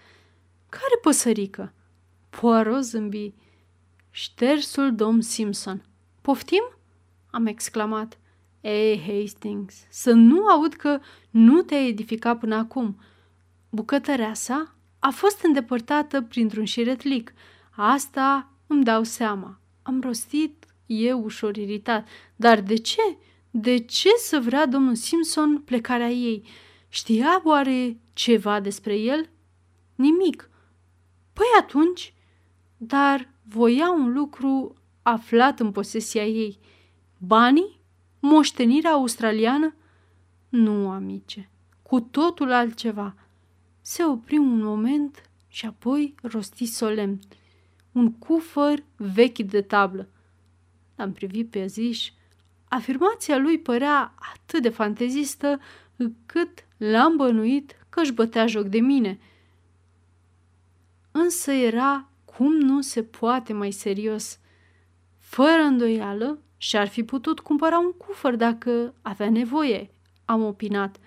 Care 0.69 0.99
păsărică? 1.01 1.73
Poirot 2.29 2.83
zâmbi. 2.83 3.33
Ștersul 4.09 4.95
domn 4.95 5.21
Simpson. 5.21 5.83
Poftim? 6.21 6.63
Am 7.31 7.45
exclamat. 7.45 8.19
Ei, 8.61 8.99
Hastings, 8.99 9.75
să 9.89 10.11
nu 10.11 10.47
aud 10.47 10.73
că 10.73 10.99
nu 11.29 11.61
te-ai 11.61 11.87
edificat 11.87 12.39
până 12.39 12.55
acum. 12.55 12.99
Bucătărea 13.69 14.33
sa 14.33 14.75
a 14.99 15.09
fost 15.09 15.43
îndepărtată 15.43 16.21
printr-un 16.21 16.65
șiretlic. 16.65 17.33
Asta 17.75 18.51
îmi 18.67 18.83
dau 18.83 19.03
seama. 19.03 19.59
Am 19.81 20.01
rostit 20.01 20.66
eu 20.87 21.23
ușor 21.23 21.55
iritat. 21.57 22.07
Dar 22.35 22.61
de 22.61 22.75
ce? 22.75 23.17
De 23.51 23.77
ce 23.77 24.09
să 24.17 24.39
vrea 24.39 24.65
domnul 24.65 24.95
Simpson 24.95 25.61
plecarea 25.61 26.09
ei? 26.09 26.43
Știa 26.89 27.41
oare 27.43 27.99
ceva 28.13 28.59
despre 28.59 28.95
el? 28.95 29.29
Nimic. 29.95 30.49
Păi 31.33 31.45
atunci, 31.59 32.13
dar 32.77 33.33
voia 33.43 33.91
un 33.91 34.13
lucru 34.13 34.75
aflat 35.01 35.59
în 35.59 35.71
posesia 35.71 36.25
ei. 36.25 36.59
Banii? 37.17 37.79
Moștenirea 38.19 38.91
australiană? 38.91 39.75
Nu, 40.49 40.89
amice, 40.89 41.49
cu 41.81 41.99
totul 41.99 42.51
altceva. 42.51 43.15
Se 43.81 44.03
opri 44.03 44.37
un 44.37 44.61
moment 44.61 45.29
și 45.47 45.65
apoi 45.65 46.15
rosti 46.21 46.65
solemn. 46.65 47.19
Un 47.91 48.13
cufăr 48.13 48.83
vechi 48.95 49.39
de 49.39 49.61
tablă. 49.61 50.09
L-am 50.97 51.11
privit 51.11 51.49
pe 51.49 51.65
Ziș. 51.65 52.11
Afirmația 52.67 53.37
lui 53.37 53.59
părea 53.59 54.13
atât 54.33 54.61
de 54.61 54.69
fantezistă 54.69 55.59
cât 56.25 56.65
l-am 56.77 57.15
bănuit 57.15 57.75
că 57.89 57.99
își 57.99 58.13
bătea 58.13 58.47
joc 58.47 58.65
de 58.65 58.79
mine. 58.79 59.19
Însă 61.11 61.51
era 61.51 62.09
cum 62.25 62.53
nu 62.57 62.81
se 62.81 63.03
poate 63.03 63.53
mai 63.53 63.71
serios. 63.71 64.39
Fără 65.17 65.61
îndoială, 65.61 66.39
și-ar 66.57 66.87
fi 66.87 67.03
putut 67.03 67.39
cumpăra 67.39 67.79
un 67.79 67.91
cufăr 67.91 68.35
dacă 68.35 68.93
avea 69.01 69.29
nevoie, 69.29 69.89
am 70.25 70.43
opinat. 70.43 70.97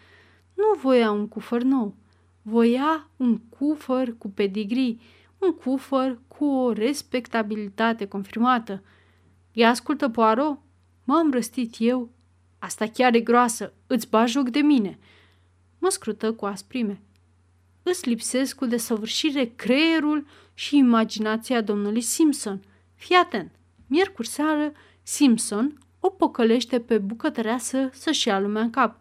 Nu 0.55 0.78
voia 0.80 1.11
un 1.11 1.28
cufăr 1.28 1.62
nou, 1.62 1.95
voia 2.43 3.09
un 3.16 3.38
cufăr 3.38 4.14
cu 4.18 4.30
pedigree, 4.30 4.97
un 5.38 5.55
cufăr 5.55 6.18
cu 6.28 6.45
o 6.45 6.72
respectabilitate 6.72 8.07
confirmată. 8.07 8.82
Îi 9.55 9.65
ascultă 9.65 10.09
Poaro? 10.09 10.63
M-am 11.05 11.33
răstit 11.33 11.75
eu. 11.79 12.11
Asta 12.59 12.87
chiar 12.87 13.15
e 13.15 13.21
groasă, 13.21 13.73
îți 13.87 14.09
bagi 14.09 14.33
joc 14.33 14.49
de 14.49 14.61
mine. 14.61 14.99
Mă 15.79 15.89
scrută 15.89 16.33
cu 16.33 16.47
asprime. 16.47 17.01
Îți 17.83 18.09
lipsesc 18.09 18.57
cu 18.57 18.67
desăvârșire 18.67 19.53
creierul 19.57 20.27
și 20.55 20.77
imaginația 20.77 21.61
domnului 21.61 22.01
Simpson. 22.01 22.63
Fii 22.95 23.17
atent, 23.17 23.51
miercuri 23.87 24.29
seară, 24.29 24.73
Simpson 25.03 25.79
o 26.01 26.09
pocălește 26.09 26.81
pe 26.81 26.99
bucătăreasă 26.99 27.89
să-și 27.93 28.29
ia 28.29 28.41
lumea 28.41 28.63
în 28.63 28.71
cap. 28.71 28.99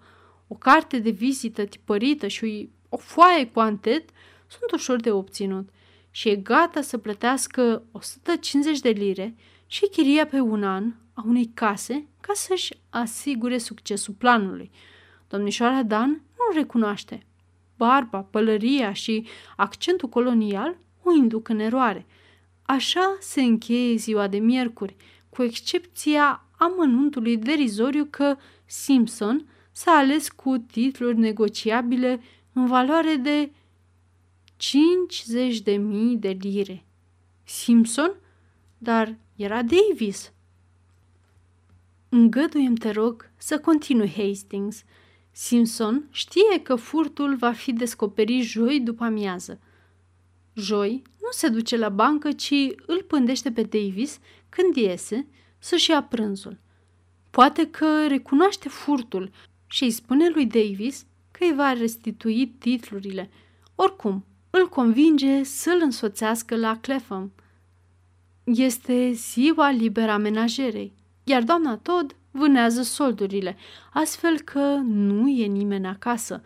O 0.47 0.55
carte 0.55 0.99
de 0.99 1.09
vizită 1.09 1.65
tipărită 1.65 2.27
și 2.27 2.69
o 2.89 2.97
foaie 2.97 3.47
cu 3.47 3.59
antet 3.59 4.09
sunt 4.47 4.71
ușor 4.71 4.99
de 4.99 5.11
obținut 5.11 5.69
și 6.11 6.29
e 6.29 6.35
gata 6.35 6.81
să 6.81 6.97
plătească 6.97 7.83
150 7.91 8.79
de 8.79 8.89
lire 8.89 9.35
și 9.71 9.87
chiria 9.87 10.25
pe 10.25 10.39
un 10.39 10.63
an 10.63 10.93
a 11.13 11.23
unei 11.25 11.51
case 11.53 12.07
ca 12.21 12.33
să-și 12.33 12.73
asigure 12.89 13.57
succesul 13.57 14.13
planului. 14.13 14.71
Domnișoara 15.27 15.83
Dan 15.83 16.09
nu 16.09 16.53
recunoaște. 16.53 17.23
Barba, 17.77 18.21
pălăria 18.21 18.93
și 18.93 19.27
accentul 19.55 20.09
colonial 20.09 20.77
o 21.03 21.11
induc 21.11 21.47
în 21.49 21.59
eroare. 21.59 22.05
Așa 22.61 23.17
se 23.19 23.41
încheie 23.41 23.95
ziua 23.95 24.27
de 24.27 24.37
miercuri, 24.37 24.95
cu 25.29 25.43
excepția 25.43 26.45
amănuntului 26.57 27.37
derizoriu 27.37 28.07
că 28.09 28.37
Simpson 28.65 29.47
s-a 29.71 29.91
ales 29.91 30.29
cu 30.29 30.57
titluri 30.57 31.17
negociabile 31.17 32.21
în 32.53 32.65
valoare 32.65 33.15
de 33.15 33.51
50.000 34.55 35.63
de 35.63 35.71
mii 35.71 36.17
de 36.17 36.37
lire. 36.39 36.85
Simpson? 37.43 38.11
Dar 38.77 39.17
era 39.39 39.61
Davis. 39.63 40.31
Îngăduiem, 42.09 42.75
te 42.75 42.91
rog, 42.91 43.31
să 43.37 43.59
continui 43.59 44.13
Hastings. 44.17 44.83
Simpson 45.31 46.07
știe 46.11 46.61
că 46.63 46.75
furtul 46.75 47.35
va 47.35 47.51
fi 47.51 47.73
descoperit 47.73 48.43
joi 48.43 48.79
după 48.79 49.03
amiază. 49.03 49.59
Joi 50.53 51.01
nu 51.21 51.27
se 51.31 51.47
duce 51.47 51.77
la 51.77 51.89
bancă, 51.89 52.31
ci 52.31 52.53
îl 52.85 53.03
pândește 53.07 53.51
pe 53.51 53.61
Davis 53.61 54.19
când 54.49 54.75
iese 54.75 55.27
să-și 55.59 55.89
ia 55.89 56.03
prânzul. 56.03 56.57
Poate 57.29 57.69
că 57.69 58.07
recunoaște 58.07 58.69
furtul 58.69 59.31
și 59.67 59.83
îi 59.83 59.91
spune 59.91 60.29
lui 60.29 60.45
Davis 60.45 61.05
că 61.31 61.43
îi 61.43 61.53
va 61.55 61.73
restitui 61.73 62.47
titlurile. 62.47 63.29
Oricum, 63.75 64.25
îl 64.49 64.69
convinge 64.69 65.43
să-l 65.43 65.79
însoțească 65.81 66.55
la 66.55 66.77
Clefham. 66.79 67.31
Este 68.53 69.11
ziua 69.11 69.69
liberă 69.69 70.11
a 70.11 70.17
menajerei, 70.17 70.93
iar 71.23 71.43
doamna 71.43 71.77
Todd 71.77 72.15
vânează 72.31 72.81
soldurile, 72.81 73.57
astfel 73.93 74.39
că 74.39 74.81
nu 74.83 75.29
e 75.29 75.45
nimeni 75.45 75.87
acasă. 75.87 76.41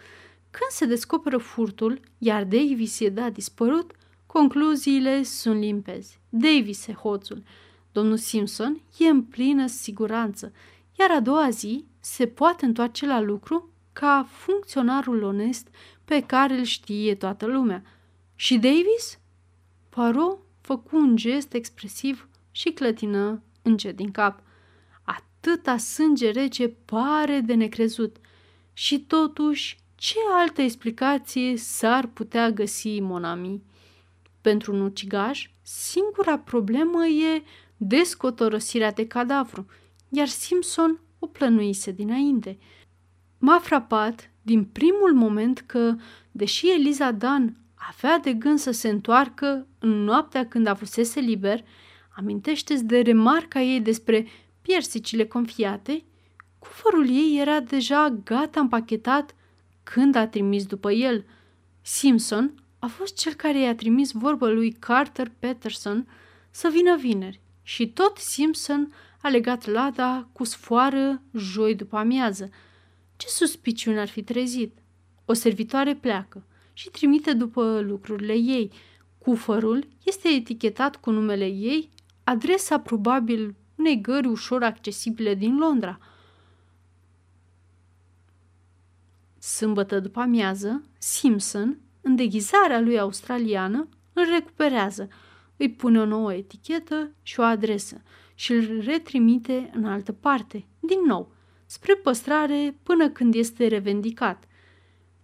Când 0.50 0.70
se 0.70 0.86
descoperă 0.86 1.38
furtul, 1.38 2.00
iar 2.18 2.44
Davis 2.44 3.00
e 3.00 3.10
dat 3.10 3.34
dispărut, 3.34 3.92
concluziile 4.26 5.24
sunt 5.24 5.60
limpezi. 5.60 6.20
Davis 6.30 6.88
e 6.88 6.94
hoțul. 6.94 7.44
Domnul 7.92 8.18
Simpson 8.18 8.82
e 8.98 9.08
în 9.08 9.24
plină 9.24 9.68
siguranță, 9.68 10.52
iar 11.00 11.12
a 11.12 11.20
doua 11.20 11.50
zi 11.50 11.86
se 12.00 12.28
poate 12.28 12.66
întoarce 12.66 13.06
la 13.06 13.20
lucru 13.20 13.70
ca 13.94 14.28
funcționarul 14.30 15.24
onest 15.24 15.68
pe 16.06 16.22
care 16.22 16.54
îl 16.54 16.64
știe 16.64 17.16
toată 17.16 17.46
lumea. 17.46 17.84
Și 18.36 18.58
Davis? 18.58 19.20
Paro 19.90 20.38
făcu 20.64 20.98
un 20.98 21.16
gest 21.16 21.54
expresiv 21.54 22.28
și 22.52 22.70
clătină 22.70 23.42
încet 23.62 23.96
din 23.96 24.12
cap. 24.12 24.42
Atâta 25.04 25.78
sânge 25.78 26.32
rece 26.32 26.68
pare 26.68 27.40
de 27.40 27.54
necrezut. 27.54 28.16
Și 28.74 29.00
totuși, 29.00 29.78
ce 29.96 30.16
altă 30.32 30.62
explicație 30.62 31.58
s-ar 31.58 32.08
putea 32.08 32.52
găsi, 32.52 33.00
Monami? 33.00 33.62
Pentru 34.42 34.74
un 34.74 34.82
ucigaș, 34.82 35.50
singura 35.62 36.40
problemă 36.40 37.06
e 37.06 37.44
descotorosirea 37.78 38.92
de 38.92 39.08
cadavru, 39.08 39.66
iar 40.10 40.28
Simpson 40.28 41.00
o 41.20 41.28
plănuise 41.28 41.92
dinainte. 41.92 42.58
M-a 43.38 43.60
frapat 43.60 44.32
din 44.42 44.64
primul 44.64 45.14
moment 45.14 45.60
că, 45.60 45.96
deși 46.32 46.72
Eliza 46.72 47.12
Dan 47.12 47.63
avea 47.90 48.20
de 48.20 48.34
gând 48.34 48.60
să 48.60 48.72
se 48.72 48.90
întoarcă 48.90 49.68
în 49.80 50.04
noaptea 50.04 50.48
când 50.48 50.68
avusese 50.68 51.20
liber, 51.20 51.64
amintește 52.16 52.76
de 52.76 53.00
remarca 53.00 53.62
ei 53.62 53.82
despre 53.82 54.28
piersicile 54.62 55.26
confiate, 55.26 56.04
cufărul 56.60 57.10
ei 57.10 57.38
era 57.40 57.60
deja 57.60 58.10
gata 58.24 58.60
împachetat 58.60 59.36
când 59.84 60.16
a 60.16 60.28
trimis 60.28 60.66
după 60.66 60.92
el. 60.92 61.26
Simpson 61.82 62.54
a 62.80 62.88
fost 62.88 63.18
cel 63.18 63.34
care 63.34 63.60
i-a 63.60 63.76
trimis 63.76 64.12
vorbă 64.12 64.50
lui 64.50 64.72
Carter 64.72 65.32
Peterson 65.40 66.08
să 66.52 66.70
vină 66.72 66.98
vineri 66.98 67.40
și 67.64 67.88
tot 67.88 68.18
Simpson 68.18 68.94
a 69.22 69.30
legat 69.30 69.66
lada 69.66 70.28
cu 70.32 70.44
sfoară 70.44 71.22
joi 71.34 71.76
după 71.76 71.98
amiază. 71.98 72.50
Ce 73.16 73.28
suspiciune 73.28 74.00
ar 74.00 74.08
fi 74.08 74.24
trezit? 74.24 74.78
O 75.26 75.34
servitoare 75.34 75.96
pleacă 75.96 76.44
și 76.74 76.90
trimite 76.90 77.34
după 77.34 77.80
lucrurile 77.80 78.34
ei. 78.34 78.72
Cufărul 79.18 79.88
este 80.04 80.28
etichetat 80.28 80.96
cu 80.96 81.12
numele 81.12 81.46
ei, 81.46 81.90
adresa 82.24 82.80
probabil 82.80 83.56
unei 83.76 84.02
gări 84.02 84.28
ușor 84.28 84.64
accesibile 84.64 85.36
din 85.36 85.58
Londra. 85.58 86.00
Sâmbătă 89.40 90.00
după 90.00 90.20
amiază, 90.20 90.84
Simpson, 90.98 91.78
în 92.02 92.16
deghizarea 92.16 92.80
lui 92.80 93.00
australiană, 93.00 93.88
îl 94.14 94.24
recuperează, 94.26 95.08
îi 95.58 95.72
pune 95.72 96.00
o 96.00 96.06
nouă 96.06 96.34
etichetă 96.34 97.12
și 97.22 97.40
o 97.40 97.44
adresă 97.44 98.02
și 98.36 98.52
îl 98.52 98.82
retrimite 98.82 99.70
în 99.74 99.86
altă 99.86 100.12
parte, 100.12 100.66
din 100.80 101.00
nou, 101.06 101.32
spre 101.66 101.94
păstrare 101.94 102.78
până 102.84 103.10
când 103.10 103.36
este 103.36 103.68
revendicat. 103.68 104.44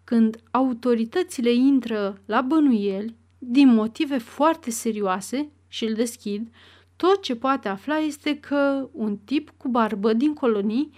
Când 0.10 0.40
autoritățile 0.52 1.52
intră 1.52 2.22
la 2.26 2.42
bănuieli, 2.42 3.16
din 3.38 3.74
motive 3.74 4.18
foarte 4.18 4.72
serioase, 4.72 5.50
și 5.68 5.86
îl 5.86 5.94
deschid, 5.94 6.48
tot 6.96 7.22
ce 7.22 7.36
poate 7.36 7.68
afla 7.68 7.98
este 7.98 8.40
că 8.40 8.90
un 8.92 9.18
tip 9.18 9.52
cu 9.58 9.68
barbă 9.68 10.14
din 10.14 10.34
colonii 10.34 10.92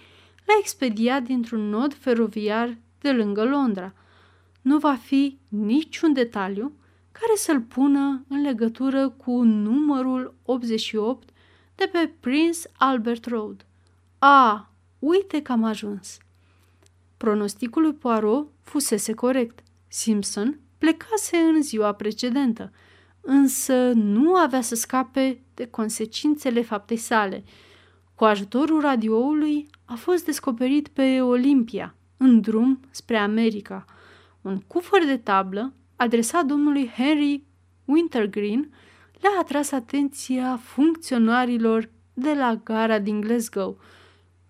l-a 0.46 0.54
expediat 0.58 1.22
dintr-un 1.22 1.68
nod 1.68 1.94
feroviar 1.94 2.78
de 2.98 3.12
lângă 3.12 3.44
Londra. 3.44 3.94
Nu 4.62 4.78
va 4.78 4.94
fi 4.94 5.38
niciun 5.48 6.12
detaliu 6.12 6.72
care 7.12 7.32
să-l 7.34 7.60
pună 7.60 8.24
în 8.28 8.40
legătură 8.40 9.08
cu 9.08 9.42
numărul 9.42 10.34
88 10.42 11.28
de 11.74 11.88
pe 11.92 12.12
Prince 12.20 12.58
Albert 12.72 13.26
Road. 13.26 13.66
A, 14.18 14.72
uite 14.98 15.42
că 15.42 15.52
am 15.52 15.64
ajuns! 15.64 16.18
Pronosticul 17.22 17.82
lui 17.82 17.94
Poirot 17.94 18.46
fusese 18.62 19.12
corect. 19.12 19.62
Simpson 19.88 20.60
plecase 20.78 21.36
în 21.36 21.62
ziua 21.62 21.92
precedentă– 21.92 22.70
însă 23.22 23.92
nu 23.94 24.34
avea 24.34 24.60
să 24.60 24.74
scape 24.74 25.42
de 25.54 25.66
consecințele 25.66 26.62
faptei 26.62 26.96
sale. 26.96 27.44
Cu 28.14 28.24
ajutorul 28.24 28.80
radioului 28.80 29.68
a 29.84 29.94
fost 29.94 30.24
descoperit 30.24 30.88
pe 30.88 31.20
Olimpia, 31.20 31.94
în 32.16 32.40
drum 32.40 32.80
spre 32.90 33.16
America, 33.16 33.84
un 34.40 34.58
cufăr 34.58 35.04
de 35.04 35.16
tablă 35.16 35.72
adresat 35.96 36.44
domnului 36.44 36.88
Henry 36.88 37.44
Wintergreen 37.84 38.70
le-a 39.20 39.40
atras 39.40 39.70
atenția 39.70 40.56
funcționarilor 40.56 41.90
de 42.14 42.32
la 42.32 42.60
gara 42.64 42.98
din 42.98 43.20
Glasgow. 43.20 43.78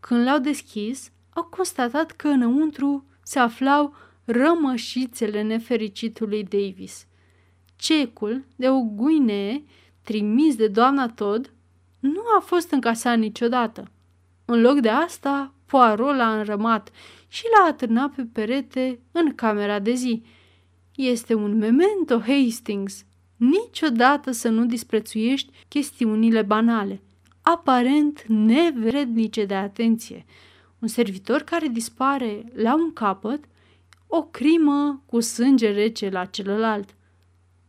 Când 0.00 0.24
l-au 0.24 0.38
deschis, 0.38 1.12
au 1.34 1.44
constatat 1.44 2.10
că 2.10 2.28
înăuntru 2.28 3.04
se 3.22 3.38
aflau 3.38 3.94
rămășițele 4.24 5.42
nefericitului 5.42 6.44
Davis. 6.44 7.06
Cecul 7.76 8.44
de 8.56 8.68
o 8.68 8.80
guinee 8.80 9.62
trimis 10.02 10.56
de 10.56 10.68
doamna 10.68 11.08
Todd 11.08 11.52
nu 12.00 12.22
a 12.38 12.40
fost 12.40 12.70
încasat 12.70 13.18
niciodată. 13.18 13.90
În 14.44 14.60
loc 14.60 14.80
de 14.80 14.88
asta, 14.88 15.54
Poirot 15.66 16.16
l-a 16.16 16.38
înrămat 16.38 16.90
și 17.28 17.42
l-a 17.56 17.66
atârnat 17.68 18.14
pe 18.14 18.22
perete 18.32 19.00
în 19.12 19.34
camera 19.34 19.78
de 19.78 19.92
zi. 19.92 20.22
Este 20.94 21.34
un 21.34 21.56
memento, 21.56 22.20
Hastings. 22.20 23.04
Niciodată 23.36 24.30
să 24.30 24.48
nu 24.48 24.64
disprețuiești 24.64 25.50
chestiunile 25.68 26.42
banale, 26.42 27.02
aparent 27.42 28.24
nevrednice 28.26 29.44
de 29.44 29.54
atenție. 29.54 30.24
Un 30.82 30.88
servitor 30.88 31.42
care 31.42 31.68
dispare 31.68 32.44
la 32.54 32.74
un 32.74 32.92
capăt, 32.92 33.44
o 34.06 34.22
crimă 34.22 35.02
cu 35.06 35.20
sânge 35.20 35.70
rece 35.70 36.08
la 36.08 36.24
celălalt. 36.24 36.94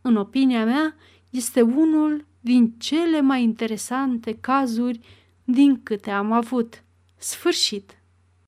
În 0.01 0.15
opinia 0.15 0.65
mea, 0.65 0.95
este 1.29 1.61
unul 1.61 2.25
din 2.39 2.73
cele 2.77 3.21
mai 3.21 3.43
interesante 3.43 4.37
cazuri 4.41 4.99
din 5.43 5.83
câte 5.83 6.09
am 6.09 6.31
avut. 6.31 6.83
Sfârșit. 7.17 7.97